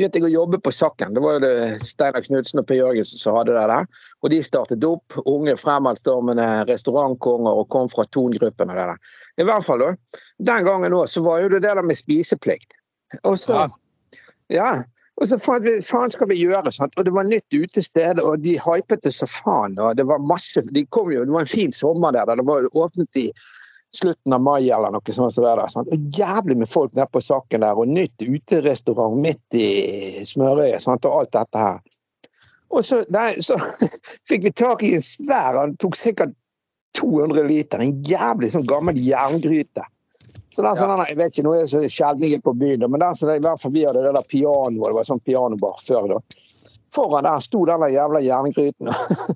[0.00, 1.14] begynte jeg å jobbe på Sakken.
[1.14, 3.88] Det var jo det Steinar Knutsen og Per Jørgensen som hadde det der.
[4.24, 9.12] Og de startet opp unge fremadstormende restaurantkonger og kom fra Tongruppen og det der.
[9.42, 9.90] I hvert fall da.
[10.52, 12.78] Den gangen òg så var jo det det der med spiseplikt.
[13.24, 13.66] Og så
[14.50, 14.80] Ja.
[15.20, 16.94] Og så fant vi faen skal vi gjøre, sant?
[16.96, 19.76] og det var nytt utested, og de hypet det så faen.
[19.78, 22.46] og Det var masse, de kom jo, det var en fin sommer der, der det
[22.48, 23.26] var åpnet i
[23.94, 25.34] slutten av mai eller noe sånt.
[25.34, 25.90] Så der, sant?
[25.90, 31.08] Og jævlig med folk nede på Saken der, og nytt uterestaurant midt i smørøyet sant?
[31.08, 31.80] og alt dette her.
[32.70, 33.58] Og så, nei, så
[34.30, 36.36] fikk vi tak i en svær, han tok sikkert
[36.98, 39.86] 200 liter, en jævlig sånn gammel jerngryte.
[40.54, 42.86] Så der, sånn, Jeg vet ikke, nå er det så sjelden jeg er på byen,
[42.90, 45.78] men der, så i hvert fall vi hadde det der pianoet, det var sånn pianobar
[45.82, 46.18] før da.
[46.94, 48.90] Foran der sto den jævla jerngryten.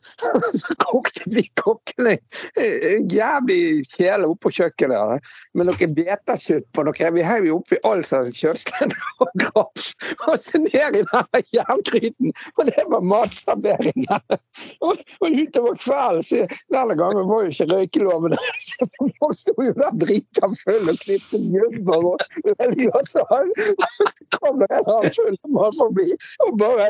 [0.61, 2.17] så kokte vi kokkene
[2.59, 7.79] en jævlig kjele oppå kjøkkenet der, med noe betasuppe og noe Vi heiv jo oppi
[7.87, 9.93] all sånn kjølesteiner og graps,
[10.27, 12.35] og så ned i den jerngryten.
[12.59, 14.07] Og det var matservering.
[14.85, 16.45] Og, og utover kvelden så
[16.75, 18.89] Denne gangen var jo ikke røykeloven der, så
[19.19, 22.25] folk sto jo der drita full og knipset jubber og
[22.61, 23.25] veldig og så
[24.35, 26.09] kom det en annen full mann forbi
[26.47, 26.89] og bare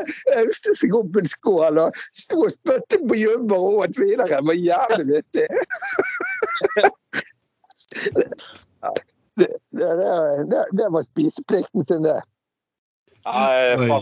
[0.55, 4.27] auste seg opp en skål og sto og spyttet på gjømmer og åt videre.
[4.29, 5.47] Det var jævlig vittig.
[9.35, 9.89] Det, det,
[10.47, 12.21] det, det var spiseplikten sin, det.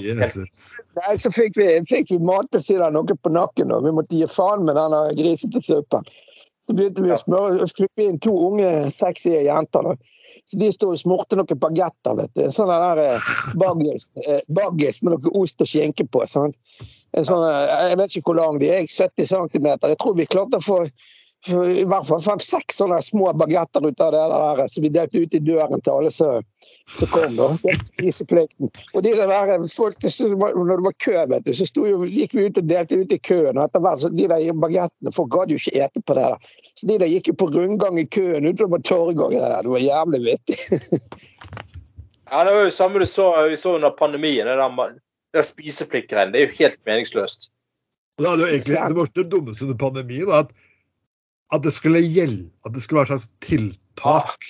[0.04, 0.74] Jesus.
[1.00, 4.66] Nei, så fikk vi, fikk vi Mattilsynet noe på nakken, og vi måtte gi faen
[4.68, 6.06] med den grisete suppen.
[6.64, 9.90] Så begynte vi å smøre, fikk vi inn to unge, sexy jenter.
[9.90, 9.96] da.
[10.48, 12.16] Så De sto og smurte noen bagetter.
[12.20, 12.44] vet du.
[12.46, 16.24] En sånn der eh, baggis, eh, baggis med noe ost og skinke på.
[16.28, 16.54] sånn,
[17.16, 17.26] eh,
[17.90, 19.68] jeg vet ikke hvor lang de er, 70 cm.
[19.92, 20.80] Jeg tror vi klarte å få
[21.48, 25.34] i hvert fall fem-seks sånne små bagetter ut av det der, som vi delte ut
[25.36, 26.40] i døren til alle som
[26.92, 27.36] som kom.
[27.36, 28.70] da, er Spiseplikten.
[28.94, 32.48] Og de der folk, Når det var kø, vet du, så sto jo, gikk vi
[32.48, 33.58] ut og delte ut i køen.
[33.58, 36.24] og etter hvert så De der bagettene, folk gadd jo ikke ete på det.
[36.24, 36.38] der.
[36.76, 39.62] Så de der gikk jo på rundgang i køen utover torget og greier.
[39.62, 40.60] Det var jævlig vittig.
[42.34, 44.48] Ja, det var jo samme du så, vi så under pandemien.
[44.48, 44.94] Det der,
[45.34, 46.32] der spisepliktgreiene.
[46.34, 47.52] Det er jo helt meningsløst.
[48.18, 50.56] Det, hadde jo egentlig, det var det dummeste under pandemien var at,
[51.54, 54.50] at det skulle gjelde, at det skulle være et slags tiltak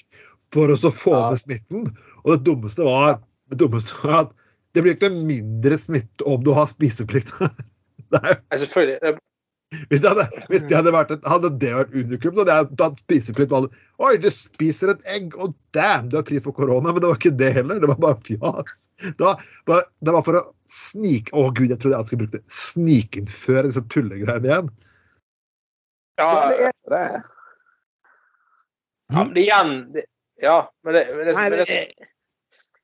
[0.53, 1.91] for å få ned smitten.
[2.23, 3.19] Og det dummeste var,
[3.51, 4.33] det dummeste var at
[4.73, 7.33] det blir ikke mindre smitte om du har spiseplikt.
[8.13, 9.17] Nei, selvfølgelig.
[9.89, 12.77] Hvis, det hadde, hvis det hadde vært et, hadde det vært unikum, så hadde jeg
[12.81, 13.55] tatt spiseplikt.
[13.57, 16.93] alle, Oi, du spiser et egg, og damn, du er fri for korona.
[16.93, 17.81] Men det var ikke det heller.
[17.81, 18.83] Det var bare fjas.
[19.03, 22.39] Det var, bare, det var for å snike Å gud, jeg trodde jeg skulle bruke
[22.39, 22.45] det.
[22.53, 24.71] Snikinnføre disse tullegreiene igjen.
[26.19, 27.23] Ja, ja, det er det.
[29.13, 29.71] ja, men igjen
[30.41, 31.79] Ja, men det, men det, men det det,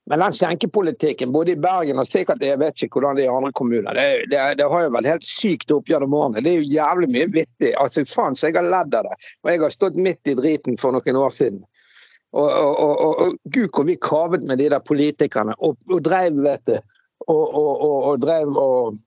[0.10, 3.36] Men den skjenkepolitikken, både i Bergen og sikkert jeg vet ikke hvordan det er i
[3.36, 6.42] andre kommuner, det, det, det har jo vært helt sykt opp gjennom årene.
[6.42, 7.76] Det er jo jævlig mye vittig.
[7.78, 9.20] Altså, faen så jeg har ledd av det.
[9.44, 11.62] Og jeg har stått midt i driten for noen år siden.
[12.34, 16.02] Og, og, og, og, og gud hvor vi kavet med de der politikerne og, og
[16.06, 16.76] dreiv, vet du.
[17.28, 18.98] Og, og, og, og dreiv og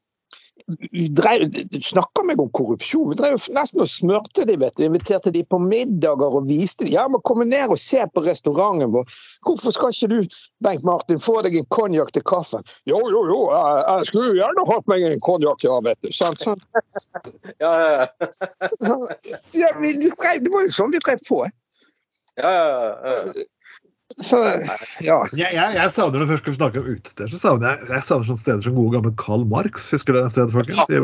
[1.82, 3.10] snakker meg om korrupsjon.
[3.10, 4.84] Vi drev nesten og smørte de, vet du.
[4.86, 6.92] Inviterte de på middager og viste de.
[6.94, 9.08] Ja, men kom ned og se på restauranten vår.
[9.46, 12.62] Hvorfor skal ikke du, Bengt Martin, få deg en konjakk til kaffen?
[12.88, 16.12] Jo, jo, jo, jeg, jeg skulle jo gjerne hatt meg en konjakk, ja, vet du.
[16.14, 16.62] Sånn, sånn,
[17.62, 18.30] ja, ja, ja.
[18.82, 19.00] Så,
[19.56, 21.42] Ja, vi det var jo sånn vi drev på.
[22.40, 23.48] ja, ja, ja.
[24.18, 24.38] Så,
[25.04, 25.18] ja.
[25.36, 28.06] Jeg, jeg, jeg savner når vi først skal snakke om utesteder, så savner jeg, jeg
[28.06, 29.88] savner sånne steder som gode gamle Karl Marx.
[29.94, 30.92] Husker dere det stedet, folkens?
[30.92, 31.00] Ja,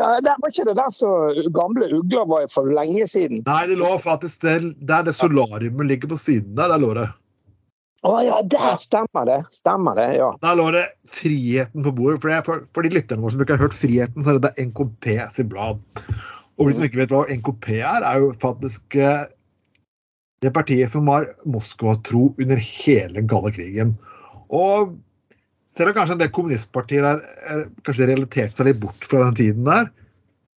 [0.00, 1.12] ja, det var ikke det der så
[1.54, 3.44] gamle ugler var for lenge siden.
[3.46, 6.72] Nei, det lå faktisk der, der det solariumet ligger på siden der.
[6.74, 7.08] Der lå det.
[8.08, 9.40] Å ja, der stemmer det.
[9.52, 10.30] Stemmer det, ja.
[10.40, 12.20] Der lå det Friheten på bordet.
[12.22, 14.54] For, jeg, for, for de lytterne våre som ikke har hørt Friheten, så er det
[14.70, 15.82] NKP sitt blad.
[16.60, 19.28] Og de som ikke vet hva NKP er, er jo faktisk eh,
[20.40, 23.94] det partiet som var Moskva-tro under hele kalde krigen.
[24.48, 24.96] Og
[25.70, 27.20] selv om kanskje en del kommunistpartier der
[27.52, 29.90] er, kanskje realiterte seg litt bort fra den tiden der,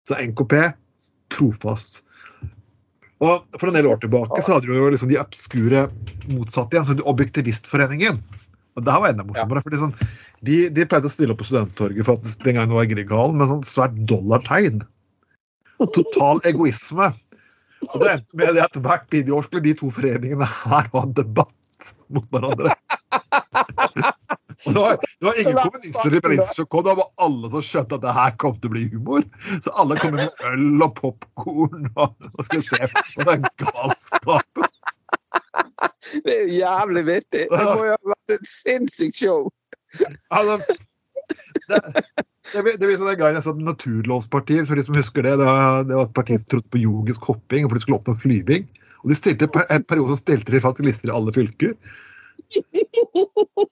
[0.07, 0.55] så er NKP
[1.33, 2.01] trofast.
[3.21, 5.85] Og For en del år tilbake så hadde du jo liksom de obskure
[6.31, 8.21] motsatte igjen, som Objektivistforeningen.
[8.77, 9.61] Og det her var enda morsommere.
[9.61, 9.91] for liksom,
[10.47, 13.37] de, de pleide å stille opp på studenttorget for at den gangen det var Grieghallen
[13.37, 14.81] med sånn svært dollartegn.
[15.97, 17.11] Total egoisme.
[17.89, 21.15] Og det endte med at hvert bidige år skulle de to foreningene her ha en
[21.17, 22.73] debatt mot hverandre.
[24.65, 27.97] Det var, det var ingen kommunister i Paris som kom, det var alle som skjønte
[27.97, 29.25] at det her kom til å bli humor.
[29.63, 34.69] Så alle kom med øl og popkorn og, og skulle se på den galskapen.
[36.25, 37.47] Det er jo jævlig vittig.
[37.49, 39.49] Det må jo ha vært et sinnssykt show.
[40.29, 40.77] Altså,
[41.31, 41.79] det,
[42.53, 45.35] det, blir- det blir sånn en gang jeg satt Naturlovspartiet, for de som husker det.
[45.41, 48.15] Det var, det var et parti som trodde på yogisk hopping, for de skulle oppnå
[48.21, 48.65] flyving.
[49.01, 51.73] Og de stilte En periode så stilte de faktisk lister i alle fylker.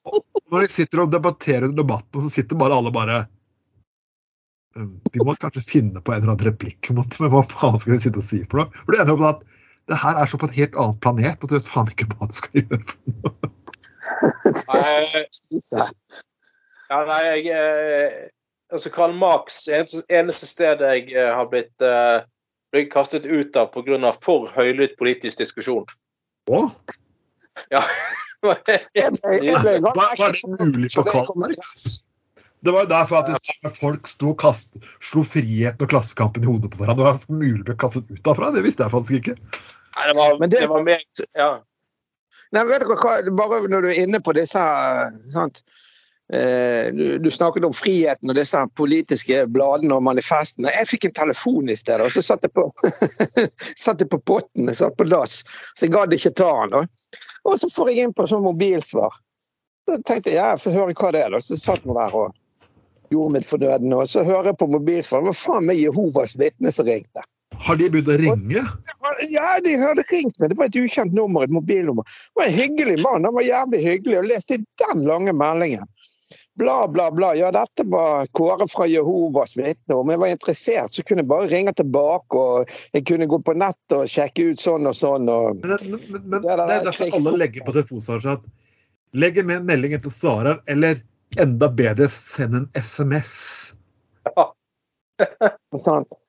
[0.10, 3.20] Og når de sitter og debatterer under debatten, så sitter bare alle bare
[4.78, 8.01] «Um, Vi må kanskje finne på en eller annen replikk, men hva faen skal vi
[8.03, 8.84] sitte og si for noe?
[8.86, 9.41] For det ender opp med at
[9.89, 12.28] det her er så på en helt annen planet at du vet faen ikke hva
[12.30, 12.84] du skal gjøre.
[12.86, 13.34] for noe.
[14.70, 15.05] Nei,
[16.90, 18.28] Ja, nei, jeg eh,
[18.70, 22.20] Altså, Karl Marx eneste, eneste sted jeg eh, har blitt, eh,
[22.74, 24.12] blitt kastet ut av pga.
[24.22, 25.86] for høylytt politisk diskusjon.
[26.50, 26.70] Å,
[27.72, 27.82] Ja.
[28.40, 32.04] Jeg ble, jeg ble hva er det mulig for Karl Marx?
[32.64, 36.72] Det var jo derfor at folk sto og kast, slo friheten og Klassekampen i hodet
[36.72, 37.04] på hverandre.
[37.04, 38.54] Det var mulig å bli kastet ut derfra.
[38.56, 39.36] Det visste jeg faktisk ikke.
[39.98, 41.04] Nei, det var, det- det var mer
[41.36, 41.50] Ja.
[42.52, 44.64] Nei, vet du hva, bare når du er inne på disse
[45.34, 45.64] sant?
[45.66, 45.89] Eh,
[46.30, 50.70] du, du snakket om friheten og disse politiske bladene og manifestene.
[50.76, 52.68] Jeg fikk en telefon i stedet, og så satt jeg på,
[53.86, 54.70] satt jeg på potten.
[54.70, 55.40] Jeg satt på dass,
[55.74, 56.76] så jeg gadd ikke ta den.
[56.76, 57.18] da.
[57.50, 59.18] Og så får jeg inn på sånn mobilsvar.
[59.90, 61.34] Så tenkte jeg ja, jeg får høre hva det er.
[61.34, 61.42] da.
[61.42, 62.38] Så satt jeg der og
[63.10, 63.96] gjorde mitt fornødne.
[63.98, 65.24] Og så hører jeg på mobilsvar.
[65.24, 67.26] Det var faen meg Jehovas vitne som ringte?
[67.60, 68.62] Har de begynt å ringe?
[69.34, 70.52] Ja, de hadde ringt meg.
[70.52, 72.06] Det var et ukjent nummer, et mobilnummer.
[72.06, 73.26] Det var en hyggelig mann.
[73.28, 74.18] Han var jævlig hyggelig.
[74.22, 75.90] Og leste den lange meldingen.
[76.60, 77.36] Bla, bla, bla.
[77.36, 79.95] Ja, dette var Kåre fra Jehovas vitne.
[79.95, 82.36] Om jeg var interessert, så kunne jeg bare ringe tilbake.
[82.36, 85.32] Og jeg kunne gå på nett og sjekke ut sånn og sånn.
[85.32, 85.62] Og...
[85.64, 88.49] Men, men, men, Ja, det det er er derfor alle legger på telefonsvaret at
[89.24, 90.99] legger med en melding etter svarer, eller
[91.39, 93.38] enda bedre, send en SMS.
[95.86, 96.20] Sant?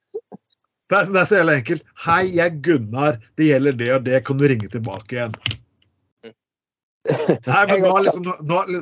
[0.91, 1.83] Det er, det er så jævlig enkelt.
[2.05, 3.19] Hei, jeg er Gunnar.
[3.39, 4.23] Det gjelder det og det.
[4.27, 5.35] Kan du ringe tilbake igjen?
[7.09, 8.81] Nei, men nå, liksom, nå, nå,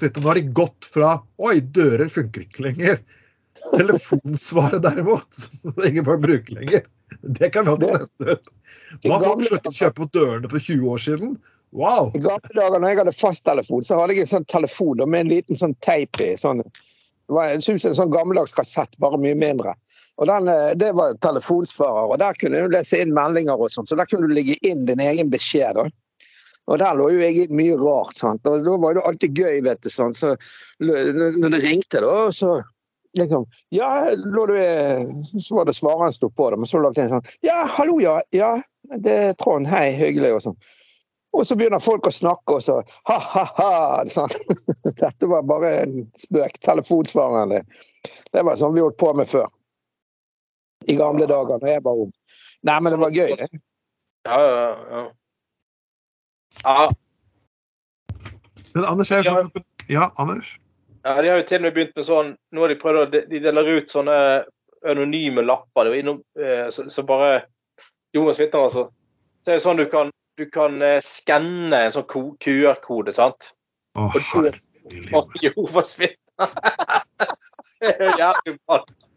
[0.00, 3.02] vitne, nå har de gått fra Oi, dører funker ikke lenger.
[3.70, 6.88] Telefonsvaret derimot, som ingen folk bruker lenger.
[7.22, 8.50] Det kan vi også teste ut.
[9.04, 11.36] Nå har folk sluttet å kjøpe på dørene for 20 år siden.
[11.76, 12.10] Wow!
[12.14, 15.32] I gamle dager når jeg hadde fasttelefon, så hadde jeg en sånn telefon med en
[15.34, 16.32] liten sånn teip i.
[16.40, 19.74] Sånn, det var ut som en sånn gammeldags kassett, bare mye mindre.
[20.16, 23.86] Og den, eh, Det var telefonsvarer, og der kunne du lese inn meldinger og sånn.
[23.86, 25.74] Så der kunne du legge inn din egen beskjed.
[25.74, 25.90] da.
[26.66, 28.16] Og der lå jo jeg mye rart.
[28.18, 28.46] sant?
[28.46, 29.90] Og da var det alltid gøy, vet du.
[29.90, 30.18] sant?
[30.18, 30.34] Så
[30.82, 32.56] når det ringte, da, så
[33.16, 34.56] liksom Ja, lå du
[35.40, 38.00] Så var det svareren sto på da, men så lagde jeg en sånn Ja, hallo,
[38.02, 38.18] ja.
[38.34, 38.56] Ja,
[38.98, 39.68] det er Trond.
[39.70, 40.58] Hei, hyggelig, og sånn.
[41.36, 42.78] Og så begynner folk å snakke, og så
[43.10, 44.04] ha-ha-ha.
[44.08, 44.32] Sånn.
[45.02, 46.58] Dette var bare en spøk.
[46.64, 47.66] Telefonsvareren.
[48.32, 49.50] Det var sånn vi holdt på med før.
[50.88, 52.12] I gamle dager, når jeg var ung.
[52.66, 53.48] Nei, men det var gøy, det.
[54.26, 55.04] Ja, ja, ja.
[56.64, 56.90] Ja,
[58.74, 59.42] Men Anders, jeg, Ja.
[59.88, 60.56] ja, Anders?
[61.04, 63.28] Ja, de har jo til og med begynt med sånn Nå har de prøvd å
[63.30, 64.44] De deler ut sånne
[64.86, 65.88] anonyme lapper.
[65.94, 67.42] Innom, eh, så, så bare
[68.14, 68.84] Jonas vitner, altså.
[69.44, 72.04] Så er det sånn du kan du kan eh, skanne en sånn
[72.38, 73.52] QR-kode, sant?
[73.96, 75.42] Å, det- herregud.
[75.46, 76.20] Jonas vitner.
[77.80, 78.76] Det er jo jævlig bra.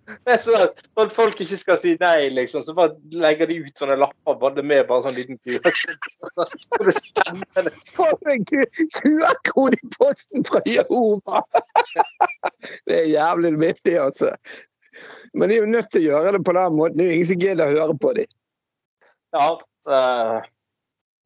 [0.25, 3.49] Det er sånn at for at folk ikke skal si nei, liksom, så bare legger
[3.49, 6.47] de ut sånne lapper bare med bare sånn liten QR-kode.
[7.95, 11.43] For en QR-kode i posten fra Jehova!
[12.87, 14.31] Det er jævlig vittig, altså.
[15.33, 16.97] Men de er jo nødt til å gjøre det på den måten.
[16.97, 18.37] Det er jo ingen som gidder å høre på dem.
[19.37, 19.49] Ja.
[19.89, 20.39] uh...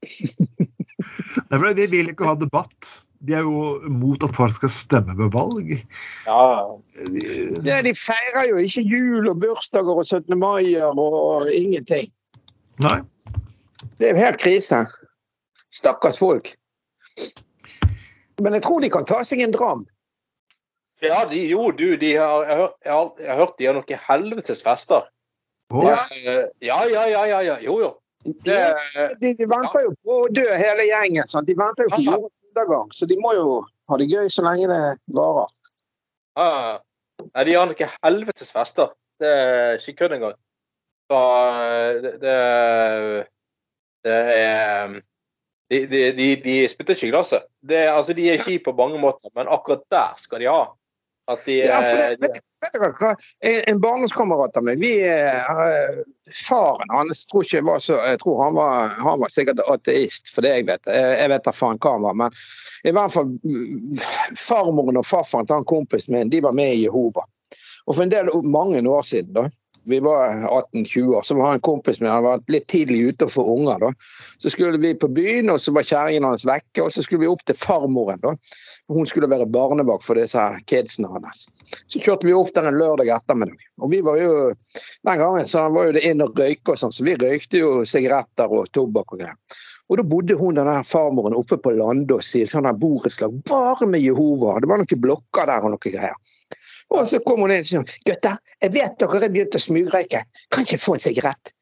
[0.03, 2.97] Det er fordi de vil ikke ha debatt.
[3.24, 5.69] De er jo mot at folk skal stemme ved valg.
[6.28, 6.41] ja.
[7.07, 10.36] De- Ja, de feirer jo ikke jul og bursdager og 17.
[10.39, 12.09] mai og ingenting.
[12.84, 12.99] Nei.
[13.99, 14.82] Det er jo helt krise.
[15.71, 16.51] Stakkars folk.
[18.41, 19.86] Men jeg tror de kan ta seg en dram.
[21.03, 22.93] Ja, de, jo, du, de har, jeg, har, jeg,
[23.30, 25.03] har, hørt de har noen helvetes fester.
[25.74, 25.97] Ja.
[26.61, 27.57] Ja, ja, ja, ja, ja.
[27.63, 27.91] Jo, jo.
[28.45, 28.55] Det,
[29.21, 31.28] De, de venter jo på å dø, hele gjengen.
[31.28, 31.47] Sant?
[31.47, 32.17] De venter jo på Ja.
[32.54, 34.82] Undergang, så de må jo ha det gøy så lenge det
[35.14, 35.51] varer.
[36.39, 36.82] Ah,
[37.22, 38.91] Nei, de har noen helvetes fester.
[39.22, 40.38] Det er ikke kødd engang.
[41.14, 42.38] Eh, det, det,
[44.08, 44.95] det er
[45.72, 47.45] de, de, de, de spytter ikke i glasset.
[47.62, 50.66] Det, altså, de er kjipe på mange måter, men akkurat der skal de ha.
[51.32, 53.11] At de, Ja, for det, eh, vet, vet dere hva?
[53.47, 56.01] En, barndomskamerat av meg vi, eh,
[56.47, 60.43] Faren hans tror ikke var så Jeg tror han var, han var sikkert ateist, for
[60.43, 60.91] det jeg vet.
[60.91, 62.17] Jeg, vet da faen hva han var.
[62.19, 62.36] Men
[62.84, 63.32] i hvert fall
[64.36, 67.24] farmoren og farfaren til han kompisen min de var med i Jehova.
[67.88, 69.47] Og for en del mange år siden, da,
[69.86, 70.27] vi var
[70.73, 73.79] 18-20 år, så var han kompis med han var litt tidlig ute for unger.
[73.79, 73.91] da.
[74.38, 77.31] Så skulle vi på byen, og så var kjerringen hans vekke, og så skulle vi
[77.31, 78.21] opp til farmoren.
[78.23, 78.36] da.
[78.88, 81.47] Hun skulle være barnevakt for disse her kidsene hans.
[81.88, 83.59] Så kjørte vi opp der en lørdag ettermiddag.
[83.81, 84.53] Og vi var jo,
[85.03, 87.84] Den gangen så var jo det inn og røyke og sånn, så vi røykte jo
[87.84, 89.36] sigaretter og tobakk og greier.
[89.91, 94.01] Og da bodde hun denne farmoren oppe på Landås i et sånt borettslag bare med
[94.01, 94.55] Jehova.
[94.63, 96.15] Det var noen blokker der og noe greier.
[96.94, 100.20] Og så kom hun inn og sa gutter, jeg vet dere har begynt å smugrøyke,
[100.54, 101.54] kan ikke jeg få en sigarett?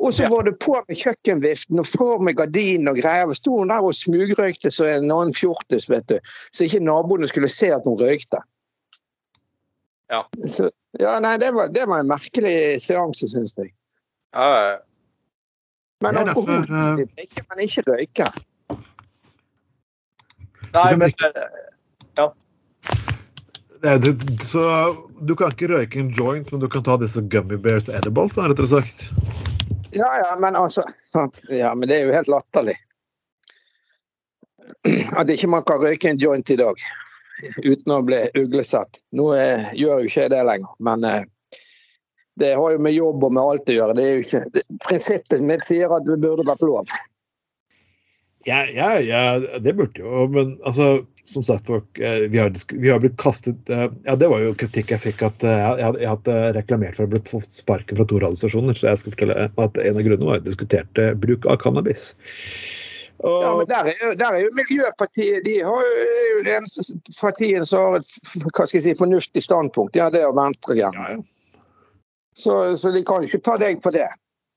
[0.00, 3.28] Og så var det på med kjøkkenviften og på med gardinen og greier.
[3.28, 6.14] Og sto hun der og smugrøykte som en annen fjortis, vet du.
[6.56, 8.40] Så ikke naboene skulle se at hun røykte.
[10.10, 10.22] Ja.
[10.48, 13.74] Så, ja, nei, det var, det var en merkelig seanse, syns jeg.
[14.34, 14.78] ja, ja.
[16.00, 17.60] Men Det er derfor, alkohol eh, ikke, røyker.
[17.66, 18.28] ikke røyke.
[20.72, 21.32] Nei, Men men ikke- eh,
[22.16, 22.34] Det er-
[23.82, 24.62] du- Så
[25.20, 28.48] du kan ikke røyke en joint, men du kan ta disse gummy bears edibles, da,
[28.48, 29.10] rett og slett?
[29.92, 30.84] Ja, ja, men altså?
[31.50, 32.76] Ja, men det er jo helt latterlig.
[35.18, 36.78] At ikke man kan røyke en joint i dag
[37.64, 39.00] uten å bli uglesett.
[39.16, 41.22] Nå eh, gjør jo ikke jeg det lenger, men eh,
[42.40, 43.96] det har jo med jobb og med alt å gjøre.
[43.96, 46.92] Det er jo ikke, det, prinsippet mitt sier at det burde vært lov.
[48.48, 51.02] Ja, ja, ja, det burde jo, men altså
[51.32, 54.54] som sagt, folk, eh, vi, har, vi har blitt kastet eh, Ja, det var jo
[54.58, 58.06] kritikk jeg fikk, at eh, jeg jeg hadde reklamert for å blitt fått sparken fra
[58.08, 58.76] to radiostasjoner.
[58.76, 62.10] Så jeg skal fortelle at en av grunnene var at jeg diskuterte bruk av cannabis.
[63.20, 66.54] Og, Ja, men der er, der er jo Miljøpartiet De har jo er jo det
[66.56, 66.86] eneste
[67.20, 69.98] partiet som har et hva skal jeg si, fornuftig standpunkt.
[69.98, 70.78] Ja, det er Venstre.
[70.78, 70.88] Ja.
[70.96, 71.60] ja, ja.
[72.38, 74.08] Så, så de kan jo ikke ta deg på det.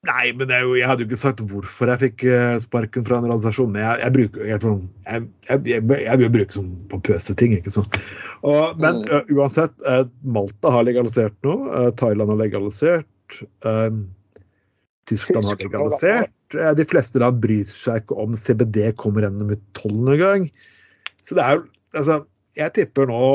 [0.03, 3.05] Nei, men det er jo, jeg hadde jo ikke sagt hvorfor jeg fikk eh, sparken
[3.07, 3.69] fra en radiostasjon.
[3.71, 7.55] Men jeg, jeg bruker jeg, jeg, jeg, vil bruke sånn pompøse ting.
[7.55, 7.95] ikke sant?
[8.43, 11.55] Og, men eh, uansett, uh, Malta har legalisert nå.
[11.71, 13.39] Uh, Thailand har legalisert.
[15.07, 16.35] Tyskland har legalisert.
[16.51, 20.47] de fleste land bryr seg ikke om CBD kommer gjennom i tolvende gang.
[21.23, 22.23] Så det er jo altså,
[22.59, 23.25] Jeg tipper nå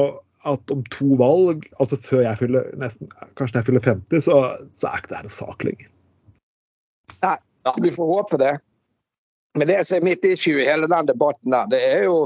[0.46, 3.08] at om to valg, altså før jeg fyller nesten,
[3.40, 4.42] kanskje når jeg fyller 50, så,
[4.76, 5.94] så er ikke det her en sak lenger.
[7.82, 8.54] Vi får håpe det.
[9.58, 12.18] Men det som er mitt issue i hele den debatten der, det er jo,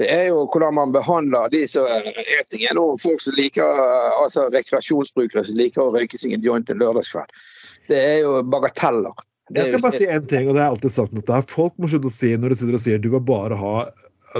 [0.00, 3.82] det er jo hvordan man behandler de som En ting er nå folk som liker
[4.22, 7.34] altså rekreasjonsbrukere som liker å røyke seg en joint en lørdagskveld.
[7.90, 9.26] Det er jo bagateller.
[9.50, 11.20] Det Jeg er skal bare si en ting, og det har jeg alltid sagt om
[11.20, 11.40] dette.
[11.52, 13.74] Folk må slutte å si når du sitter og sier du vil bare ha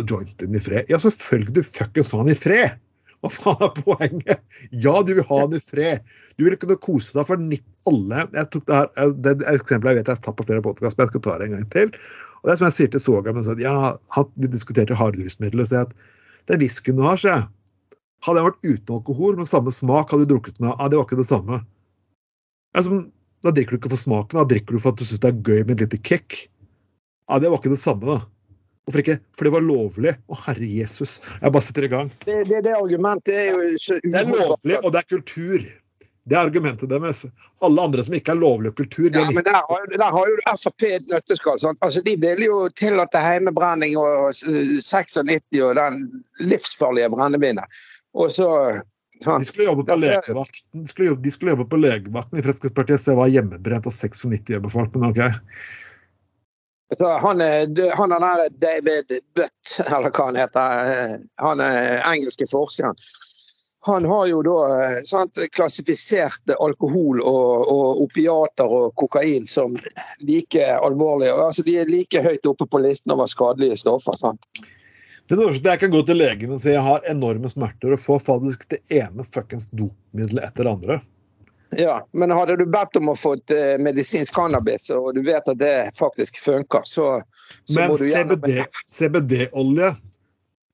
[0.09, 0.89] jointen i fred.
[0.93, 2.85] Ja, selvfølgelig du fuckings ha den i fred!
[3.19, 4.43] Hva faen er poenget?
[4.71, 6.05] Ja, du vil ha den i fred.
[6.39, 7.41] Du vil kunne kose deg for
[7.91, 8.25] alle.
[8.37, 10.47] Jeg tok det her, eh, det er et eksempel jeg vet jeg har tatt på
[10.47, 11.93] flere podkaster, men jeg skal ta det en gang til.
[12.39, 15.67] Og det er som jeg sier til Soga, men så at, ja, vi diskuterte hardrusmidler,
[15.67, 15.97] og sier at
[16.51, 20.27] den whiskyen du har, sier jeg, hadde jeg vært uten alkohol med samme smak, hadde
[20.27, 20.79] du drukket den av.
[20.79, 21.61] Ja, det var ikke det samme.
[22.79, 23.03] Altså,
[23.47, 25.43] da drikker du ikke for smaken, da drikker du for at du syns det er
[25.43, 26.39] gøy med et lite kick.
[27.29, 28.21] Ja, det var ikke det samme, da.
[28.89, 29.19] Hvorfor ikke?
[29.37, 30.15] For det var lovlig.
[30.33, 31.19] Å, herre Jesus.
[31.43, 32.09] Jeg bare setter i gang.
[32.25, 35.67] det, det, det argumentet er jo så Det er lovlig, og det er kultur.
[36.29, 37.25] Det er argumentet deres.
[37.65, 40.37] Alle andre som ikke er lovlig og kultur, Ja, men der har, der har jo
[40.59, 41.59] Frp et nøtteskall.
[41.81, 46.05] Altså, de vil jo tillate heimebrenning og eh, 96 og den
[46.45, 47.81] livsfarlige brennevinet.
[48.15, 48.51] Og så?
[49.25, 50.83] De skulle jobbe på legevakten.
[50.85, 54.53] De skulle jobbe, de skulle jobbe på legevakten i Fremskrittspartiet, se hva hjemmebrent av 96
[54.53, 54.95] gjør med folk.
[54.95, 55.23] Men OK.
[56.97, 57.41] Så han,
[57.99, 62.97] han er David Butt, eller hva han heter, eh, han er engelske forskeren.
[63.89, 69.77] Han har jo da eh, sant, klassifisert alkohol og, og opiater og kokain som
[70.21, 71.33] like alvorlige.
[71.33, 74.17] Altså, de er like høyt oppe på listen over skadelige stoffer.
[74.21, 74.45] Sant?
[75.29, 78.21] Det som jeg kan gå til legen og si jeg har enorme smerter og får
[78.25, 81.01] faktisk det ene fuckings dopmiddelet etter det andre.
[81.77, 85.49] Ja, Men hadde du bedt om å få et eh, medisinsk cannabis, og du vet
[85.53, 87.19] at det faktisk funker, så,
[87.69, 89.95] så Men gjennom CBD CBD-olje,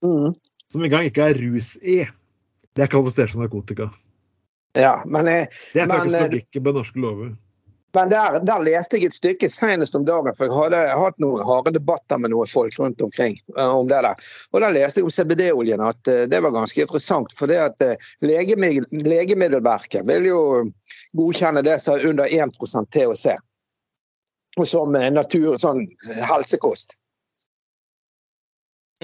[0.05, 0.35] Mm.
[0.69, 2.03] som engang ikke er rus i,
[2.75, 3.89] det er kvalifisert som narkotika.
[4.75, 7.35] Ja, men, jeg, Det er faktisk eh, logikken på norske lover.
[7.95, 11.45] men der, der leste jeg et stykke senest om dagen, for jeg hadde hatt noen
[11.47, 14.27] harde debatter med noen folk rundt omkring eh, om det der.
[14.51, 17.37] Og da leste jeg om CBD-oljen, at eh, det var ganske interessant.
[17.39, 17.87] For det at
[18.27, 20.41] legemiddel, Legemiddelverket vil jo
[21.15, 23.37] godkjenne det som er under 1% THC.
[24.67, 25.87] Som natur, sånn
[26.23, 26.95] helsekost.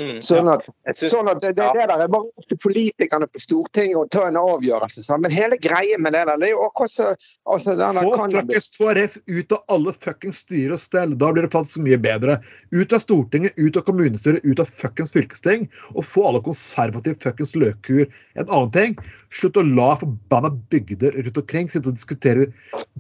[0.00, 0.20] Mm.
[0.24, 0.94] Sånn at, ja.
[0.96, 4.06] synes, sånn at det, det, det der er bare opp til politikerne på Stortinget å
[4.08, 5.04] ta en avgjørelse.
[5.04, 5.20] Sånn.
[5.26, 9.18] Men hele greien med det der, det er jo akkurat så altså, Få fuckings KrF
[9.28, 11.14] ut av alle fuckings styre og stell.
[11.20, 12.38] Da blir det faktisk mye bedre.
[12.72, 15.68] Ut av Stortinget, ut av kommunestyret, ut av fuckings fylkesting.
[15.92, 18.08] Og få alle konservative fuckings løkkuer.
[18.40, 18.98] En annen ting,
[19.36, 22.48] slutt å la forbanna bygder rundt omkring sitte og diskutere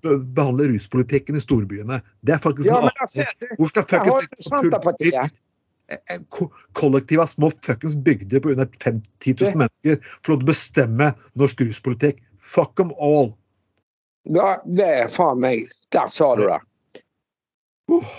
[0.04, 2.02] behandle ruspolitikken i storbyene.
[2.26, 3.56] Det er faktisk Ja, en annen altså, ting.
[3.56, 5.40] Hvor skal fuckings
[5.90, 6.50] Senterpartiet.
[6.50, 10.44] en kollektiv av små fuckings bygder på under 5 10 000 mennesker få lov til
[10.44, 12.22] å bestemme norsk ruspolitikk.
[12.40, 13.32] Fuck them all.
[14.22, 16.60] Ja, det er faen meg Der sa du det.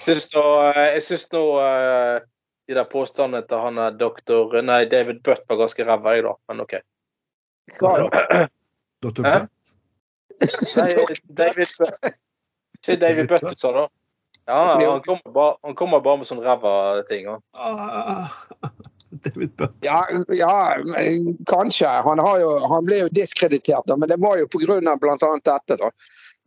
[0.01, 2.21] syns nå, eh, jeg syns nå eh,
[2.67, 6.35] de der påstandene til han er doktor Nei, David Butt var ganske ræva, jeg, da.
[6.49, 6.73] Men OK.
[7.71, 8.47] Hæ?
[9.01, 9.19] Butt.
[9.19, 9.47] Nei,
[11.37, 12.11] David Butt.
[12.81, 13.87] Ikke David Butt, du sa da?
[14.45, 17.27] Ja, han, han, kommer bare, han kommer bare med sånne ræva ting.
[17.29, 17.43] Han.
[17.53, 18.31] Ah,
[19.23, 19.75] David Bøtt.
[19.85, 20.01] Ja,
[20.35, 20.75] ja,
[21.47, 21.87] kanskje.
[22.07, 24.79] Han, har jo, han ble jo diskreditert, da, men det var jo pga.
[25.01, 25.17] bl.a.
[25.45, 25.77] dette.
[25.77, 25.91] da.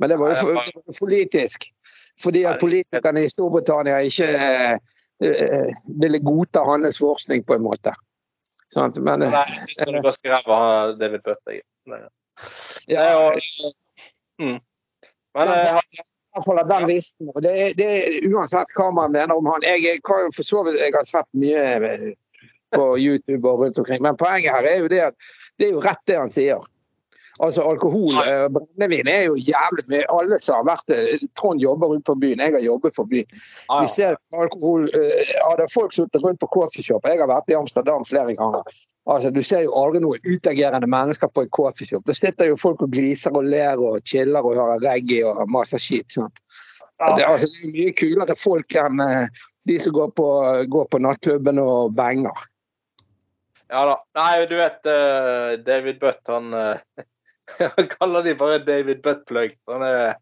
[0.03, 1.69] Men det var jo for, det var politisk.
[2.23, 4.75] Fordi at politikerne i Storbritannia ikke eh,
[5.27, 5.71] eh,
[6.01, 7.95] ville godta hans forskning, på en måte.
[8.75, 8.99] Sant?
[8.99, 11.63] Men eh, Nei, hvis du bare er ræva av David Bøtt, jeg.
[12.91, 13.31] Ja, jo
[14.41, 14.59] mm.
[15.35, 16.05] Men eh, han-
[16.39, 17.30] i fall av den listen.
[17.35, 19.64] Og det, er, det er uansett hva man mener om han.
[19.66, 22.07] Jeg, kan for så vidt Jeg har sett mye eh,
[22.74, 25.28] på YouTube og rundt omkring, men poenget her er jo det at
[25.61, 26.62] det er jo rett det han sier.
[27.43, 30.07] Altså Alkohol og brennevin er jo jævlig mye.
[30.14, 30.93] Alle som har vært
[31.39, 33.26] Trond jobber rundt på byen, jeg har jobbet for byen.
[33.68, 35.07] ja, Vi ser alkohol det
[35.43, 38.62] Hadde folk sittet rundt på coffeeshop Jeg har vært i Amsterdam flere ganger.
[39.07, 42.05] Altså, Du ser jo aldri noen utagerende mennesker på en coffeeshop.
[42.09, 45.79] Da sitter jo folk og gliser og ler og chiller og hører reggae og masse
[45.83, 46.15] skit.
[46.15, 46.41] sant?
[47.17, 50.29] Det, altså, det er mye kulere folk enn eh, de som går på,
[50.73, 52.47] går på nattklubben og banger.
[53.69, 53.97] ja da.
[54.17, 57.05] Nei, du vet eh, David Butt, han eh,
[57.77, 59.53] Han kaller de bare David Butt-plugg.
[59.71, 60.15] Han er,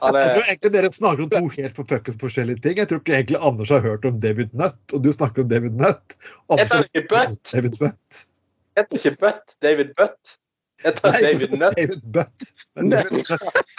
[0.00, 2.80] han Jeg er tror egentlig dere snakker om to helt for forskjellige ting.
[2.80, 5.78] Jeg tror ikke egentlig Anders har hørt om David Nutt, og du snakker om David
[5.80, 6.18] Nutt.
[6.48, 7.54] Anders Heter ikke Butt?
[7.54, 8.22] David Butt.
[8.78, 10.36] Heter ikke Butt David Butt?
[10.84, 11.76] Heter han David Nutt?
[11.80, 12.48] David Butt.
[12.76, 13.32] Men David Nutt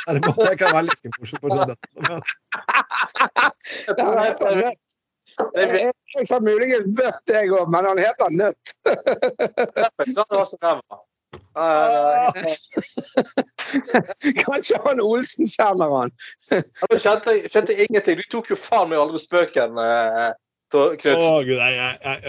[0.07, 1.47] er det måte jeg kan være like morsom på.
[1.53, 1.57] Men
[3.87, 4.65] Jeg tror han heter David
[5.55, 8.73] Jeg, jeg sa muligens Bøtt, jeg òg, men han heter Nøtt.
[8.89, 8.97] Nutt.
[10.01, 11.03] Han er også ræva.
[11.59, 12.31] Eh,
[14.43, 16.11] Kanskje han Olsen kjenner han.
[16.51, 18.21] Jeg kjente, kjente ingenting.
[18.21, 19.77] Du tok jo faen meg aldri spøken,
[21.01, 21.23] Knut.
[21.47, 22.19] gud, jeg, er- er-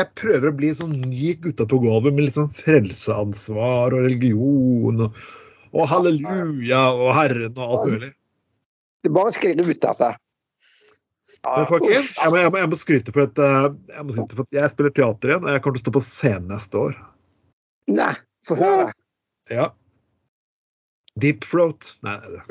[0.00, 4.06] er- prøver å bli en sånn ny gutta på gulvet med litt sånn frelseansvar og
[4.06, 5.18] religion og,
[5.76, 8.08] og halleluja og Herren og alt mulig.
[9.04, 10.08] Det er bare å skrive ut dette.
[11.44, 14.48] Men folkens, jeg må, jeg, jeg må skryte for at eh, jeg, må skryte for
[14.48, 16.96] at jeg spiller teater igjen, og jeg kommer til å stå på scenen neste år.
[17.88, 18.12] Nei,
[18.46, 18.90] få høre.
[19.50, 19.70] Ja.
[21.20, 21.94] Deep throat.
[22.06, 22.42] Nei, det-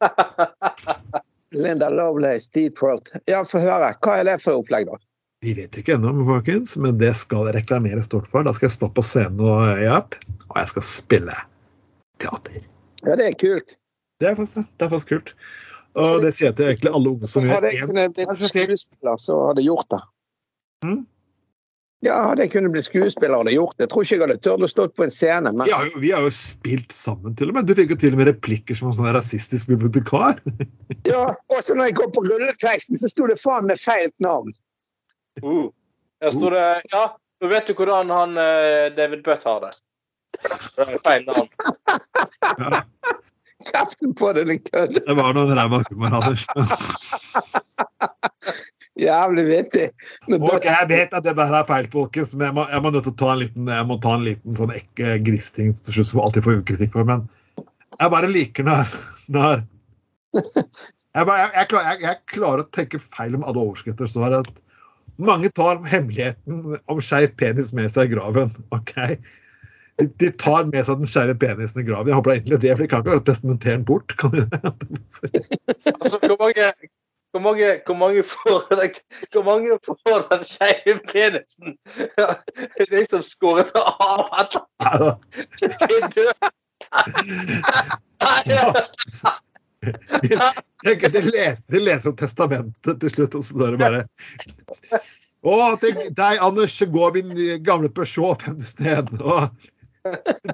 [1.56, 3.10] Linda Lovelace, Deep Throat.
[3.30, 3.92] Ja, få høre.
[4.02, 4.98] Hva er det for opplegg, da?
[5.44, 8.42] vi vet ikke ennå, folkens, men det skal jeg reklamere stort for.
[8.46, 10.00] Da skal jeg stå på scenen og, ja,
[10.48, 11.36] og jeg skal spille
[12.22, 12.64] teater.
[13.04, 13.76] Ja, det er kult.
[14.18, 15.34] Det er faktisk, det er faktisk kult.
[15.96, 18.42] Og det sier jeg til egentlig alle unge som gjør Hadde jeg én kunnet blitt
[18.42, 20.00] skuespiller, så hadde jeg gjort det.
[20.88, 20.98] Mm.
[22.06, 23.86] Ja, hadde jeg kunnet bli skuespiller, hadde jeg gjort det.
[23.86, 26.22] Jeg tror ikke jeg hadde turt å stå på en scene, men Ja, vi har
[26.22, 27.66] jo spilt sammen, til og med.
[27.66, 30.38] Du fikk jo til og med replikker som en sånn rasistisk bibliotekar.
[31.10, 34.54] ja, også når jeg kom på rulleteksten, så sto det faen med feil navn.
[35.42, 35.66] Uh.
[36.24, 37.02] Jeg står det Ja,
[37.42, 39.74] nå vet du hvordan han eh, David Butt har det.
[40.38, 41.50] Det er feil navn.
[42.62, 42.80] Ja,
[43.66, 44.94] Kreften på det, din kødd.
[45.02, 46.46] det var noen ræva humor, Anders.
[48.96, 49.86] Jævlig vittig.
[50.32, 53.04] Og jeg vet at det der er feil, folkens, men jeg må, jeg må nødt
[53.04, 56.12] til å ta en liten, jeg må ta en liten sånn ekkel gristing til slutt,
[56.14, 57.08] som alltid får kritikk for.
[57.08, 57.26] Men
[58.00, 58.94] jeg bare liker når,
[59.36, 59.64] når
[60.36, 64.08] jeg, bare, jeg, jeg, klarer, jeg, jeg klarer å tenke feil om alle overskrifter.
[64.08, 64.62] Så er det at
[65.28, 68.52] mange tar hemmeligheten om skeiv penis med seg i graven.
[68.76, 68.96] ok?
[70.00, 72.12] De, de tar med seg den skeive penisen i graven.
[72.12, 74.16] Jeg håper da egentlig det, for de kan ikke testamentere den bort.
[74.20, 74.60] kan de det?
[76.00, 76.72] Altså, hvor mange
[77.32, 78.64] hvor mange, hvor mange får
[79.32, 81.76] Hvor mange får den skeive penisen?
[82.78, 84.62] De liksom skåret av etter.
[90.82, 94.00] De, de, leser, de leser testamentet til slutt, og så står det bare
[95.46, 97.34] Å, til deg, Anders, går min
[97.66, 99.12] gamle Peugeot 5001.
[99.20, 99.50] Og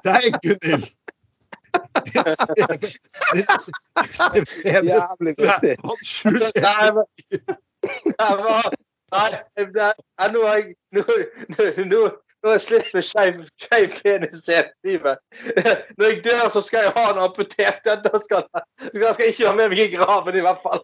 [0.04, 0.90] deg, Gunhild.
[4.64, 5.76] Jævlig vittig.
[9.12, 9.30] Nei,
[10.32, 10.74] nå har jeg
[12.42, 15.18] Nå, har slitt med skeiv penis hele livet.
[15.94, 17.84] Når jeg dør, så skal jeg ha den amputert.
[17.86, 18.42] Da skal
[18.82, 20.82] jeg skal ikke ha med meg i graven, i hvert fall.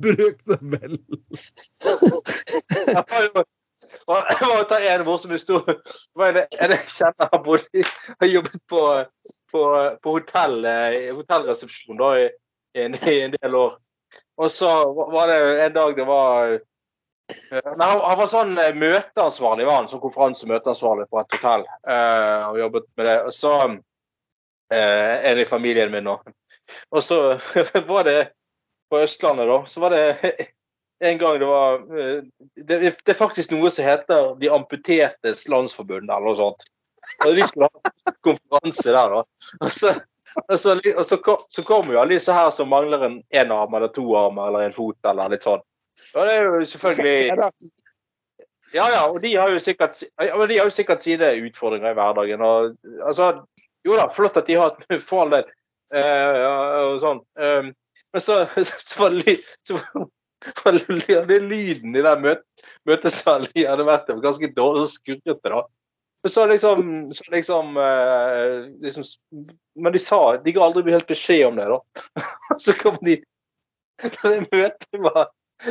[0.00, 0.96] Bruk det vel.
[2.88, 3.44] Jeg har jo
[3.90, 5.76] jeg må ta en morsom historie.
[5.76, 7.84] Det var en, jeg kjenner har bodd i
[8.20, 8.82] Har jobbet på,
[9.52, 9.62] på,
[10.02, 12.26] på hotell, eh, hotellresepsjon da, i,
[12.78, 13.78] i, i en del år.
[14.40, 14.70] Og så
[15.12, 19.90] var det en dag det var eh, Nei, han, var sånn eh, møteansvarlig, var han,
[19.92, 21.68] som konferansemøteansvarlig på et hotell.
[22.50, 23.20] og jobbet med det.
[23.26, 23.54] Og så
[24.70, 26.12] En i familien min nå.
[26.94, 27.16] Og så
[27.88, 28.20] var det
[28.86, 29.56] på Østlandet, da.
[29.66, 30.04] Så var det
[31.00, 32.22] en gang det var eh,
[32.56, 36.66] det, det er faktisk noe som heter De amputertes landsforbund, eller noe sånt.
[37.24, 39.22] Og vi skulle ha konferanse der, da.
[39.64, 39.94] Og så,
[40.44, 43.92] og så, og så, så kommer jo alle disse her som mangler en, enarm eller
[43.94, 45.64] to armer eller en fot eller litt sånn.
[46.16, 47.70] Og det er jo selvfølgelig
[48.70, 52.44] Ja, ja, og de har jo sikkert, de har jo sikkert sine utfordringer i hverdagen.
[52.46, 53.32] Og, altså,
[53.88, 55.48] jo da, flott at de har et for all del.
[55.98, 57.24] eh, og sånn.
[57.40, 57.72] Um,
[58.12, 59.48] men så, så, var det litt,
[60.40, 62.40] Det lyden i den møt,
[62.88, 65.60] møtesalen hadde vært det var ganske dårlig så skurrete, da.
[66.22, 66.80] Men så liksom,
[67.14, 69.04] så liksom, eh, liksom
[69.80, 71.78] Men de sa De ga aldri helt beskjed om det, da.
[72.60, 73.16] Så kom de
[74.02, 75.30] Da det møtet var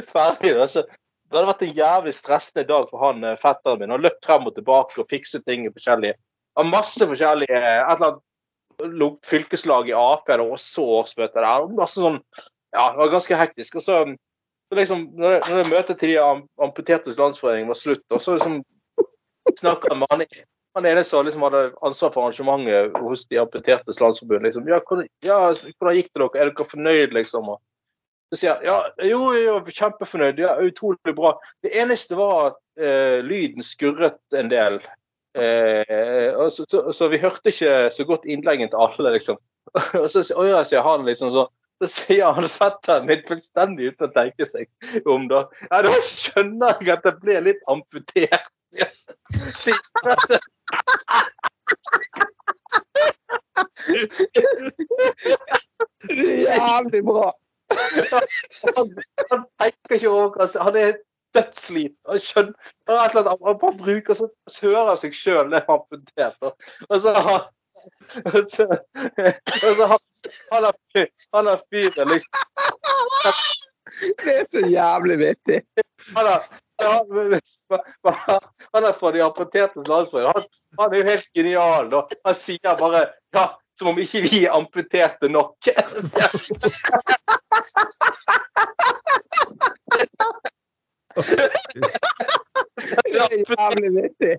[0.09, 0.84] ferdig, da, så
[1.30, 3.91] det hadde vært en jævlig stressende dag for han eh, fetteren min.
[3.93, 6.17] Han løp frem og tilbake og fikset ting forskjellige.
[6.57, 8.20] Av masse forskjellige Et eller
[8.86, 11.67] annet fylkeslag i Ap og så årsmøte der.
[11.78, 12.17] Masse sånn
[12.74, 13.78] Ja, det var ganske hektisk.
[13.78, 13.99] Og så,
[14.70, 16.20] så liksom, når, når møtet til de
[16.61, 18.61] amputertes landsforening var slutt, og så liksom
[19.57, 20.26] snakka med han
[20.78, 24.45] han ene som liksom hadde ansvar for arrangementet hos de amputertes landsforbund.
[24.45, 25.39] Liksom, ja, hvordan, ja,
[25.80, 26.30] hvordan gikk det dere?
[26.43, 27.49] Er dere fornøyd, liksom?
[27.49, 27.59] Og
[28.30, 28.78] så sier han ja,
[29.09, 30.41] jo, jo, kjempefornøyd.
[30.43, 31.34] Ja, utrolig bra.
[31.65, 34.80] Det eneste var at eh, lyden skurret en del.
[35.39, 39.41] Eh, og så, så, så, vi hørte ikke så godt innleggen til alle, liksom.
[40.01, 41.49] og så sier han liksom sånn
[41.80, 44.67] så sier han fetteren min fullstendig uten å tenke seg
[45.07, 45.45] om, da.
[45.69, 48.49] Ja, da skjønner jeg at det ble litt amputert.
[56.09, 57.30] Jævlig bra.
[57.69, 58.89] Han,
[59.30, 60.97] han tenker ikke over hva Han er
[61.38, 61.97] dødssliten.
[62.09, 62.53] Han skjønner
[62.89, 64.30] han, han, han bare bruker så,
[64.61, 66.51] hører seg sjøl amputert.
[66.89, 67.47] Og så har
[68.25, 69.99] og så, og så han,
[71.34, 72.32] han har fyren liksom
[74.25, 75.61] Det er så jævlig vittig.
[76.15, 76.43] Han har,
[78.73, 80.34] han er fra de amputertes landsforening.
[80.34, 80.43] Han,
[80.80, 81.91] han, er jo helt genial.
[81.91, 82.01] Da.
[82.25, 83.05] Han sier bare
[83.36, 83.47] ja,
[83.80, 85.55] som om ikke vi er amputerte nok.
[85.65, 85.84] Det er
[93.57, 94.34] jævlig vittig.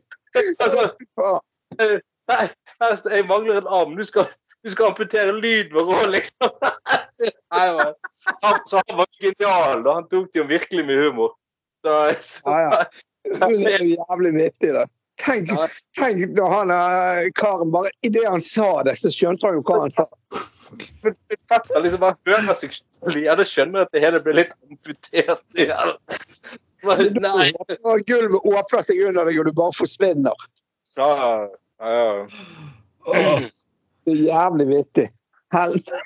[2.31, 3.97] Altså, nei, jeg mangler en arm.
[3.99, 4.31] Du skal,
[4.65, 6.55] du skal amputere lyden vår òg, liksom.
[7.21, 7.93] Nei, man.
[8.45, 9.85] Han, så han var genial.
[9.85, 9.99] Da.
[9.99, 11.35] Han tok det jo virkelig med humor.
[11.85, 12.81] Så, så, ja, ja.
[13.41, 14.87] Det er jævlig vittig, det.
[15.21, 15.51] Tenk,
[15.99, 16.71] tenk da han
[17.37, 20.07] karen bare Idet han sa det, så skjønte han jo hva han sa.
[21.51, 25.45] Petter liksom bare hører seg selv i det, skjønner at det hele blir litt amputert.
[25.59, 25.91] Ja.
[26.81, 27.51] Nei.
[28.09, 30.47] Gulvet åpner seg under deg, og du bare forsvinner.
[30.97, 31.11] Ja,
[31.81, 32.27] ja,
[33.15, 33.41] ja.
[34.07, 35.09] Det er jævlig vittig.
[35.55, 35.99] Helvete.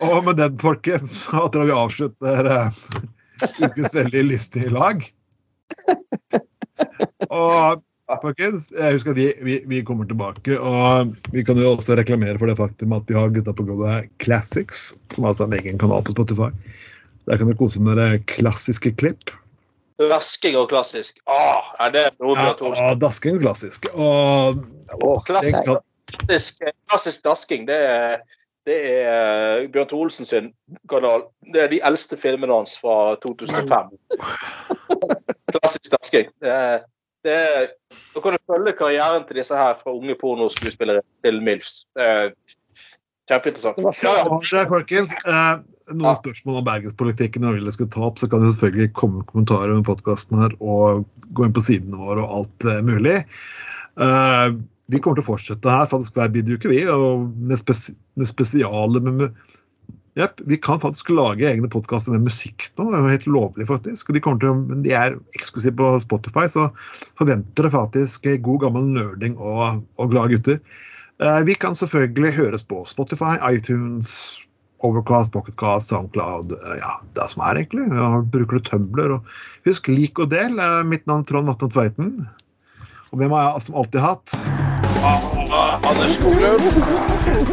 [0.00, 2.68] Og med den, folkens, så tror jeg vi avslutter uh,
[3.66, 5.04] ukens veldig lystige lag.
[7.30, 7.82] Og
[8.22, 10.56] folkens, jeg husker at vi, vi, vi, kommer tilbake.
[10.58, 14.08] Og vi kan jo også reklamere for det faktum at vi har Gutta på gulvet
[14.22, 16.50] Classics, som altså er en egen kanal på Spotify.
[17.28, 19.30] Der kan dere kose med dere klassiske klipp.
[20.08, 21.20] Vasking og klassisk.
[21.28, 23.88] Åh, er det noe ja, ja, dasking og klassisk.
[23.92, 24.62] Og,
[24.96, 25.72] og klassisk,
[26.14, 28.22] klassisk, klassisk dasking, det er
[28.68, 30.50] det er Bjørn Tore Olsen sin
[30.90, 31.24] kanal.
[31.52, 33.94] Det er de eldste filmene hans fra 2005.
[35.56, 36.28] Klassisk dasking.
[36.44, 36.82] Det er,
[37.24, 37.70] det er,
[38.14, 41.86] da kan du følge karrieren til disse her fra unge pornoskuespillere til MILFs.
[41.96, 42.34] Er
[43.30, 43.80] kjempeinteressant.
[44.04, 44.64] Ja, ja.
[44.68, 45.54] folkens, eh,
[45.92, 49.24] noen spørsmål om bergenspolitikken og vil jeg skulle ta opp, så kan det selvfølgelig komme
[49.30, 53.16] kommentarer om podkasten her og gå inn på sidene våre og alt uh, mulig.
[54.00, 54.58] Uh,
[54.90, 56.82] vi kommer til å fortsette her faktisk hver bideuke, vi.
[56.90, 59.56] og Med, spes med spesiale med, med
[60.18, 62.88] Yep, vi kan faktisk lage egne podkaster med musikk nå.
[62.90, 64.10] Det er jo helt lovlig, faktisk.
[64.10, 66.66] De, til, de er eksklusive på Spotify, så
[67.20, 70.58] forventer det faktisk god gammel nerding og, og glade gutter.
[71.22, 74.40] Eh, vi kan selvfølgelig høres på Spotify, iTunes,
[74.86, 76.52] Overcast, Pocketcast, Soundcloud.
[76.56, 77.86] Eh, ja, det som er, egentlig.
[77.92, 79.16] Ja, bruker du Tumbler?
[79.18, 80.56] Og husk, lik og del.
[80.88, 82.14] Mitt navn er Trond Vatne Tveiten.
[83.10, 84.36] Og hvem har jeg som alltid hatt?
[85.02, 86.62] Anders Skoglund.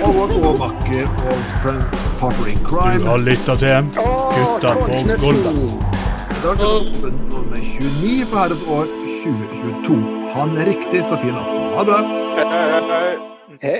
[0.03, 1.83] Og vår gode makker og friend
[2.19, 2.99] partner in crime.
[3.03, 4.85] Du har lytta til Gutta på
[5.23, 5.95] gulvet.
[6.37, 8.85] Det var nummer 29 for herres år
[9.23, 9.97] 2022.
[10.33, 11.73] Ha en riktig så fin aften.
[11.73, 13.36] Ha det bra.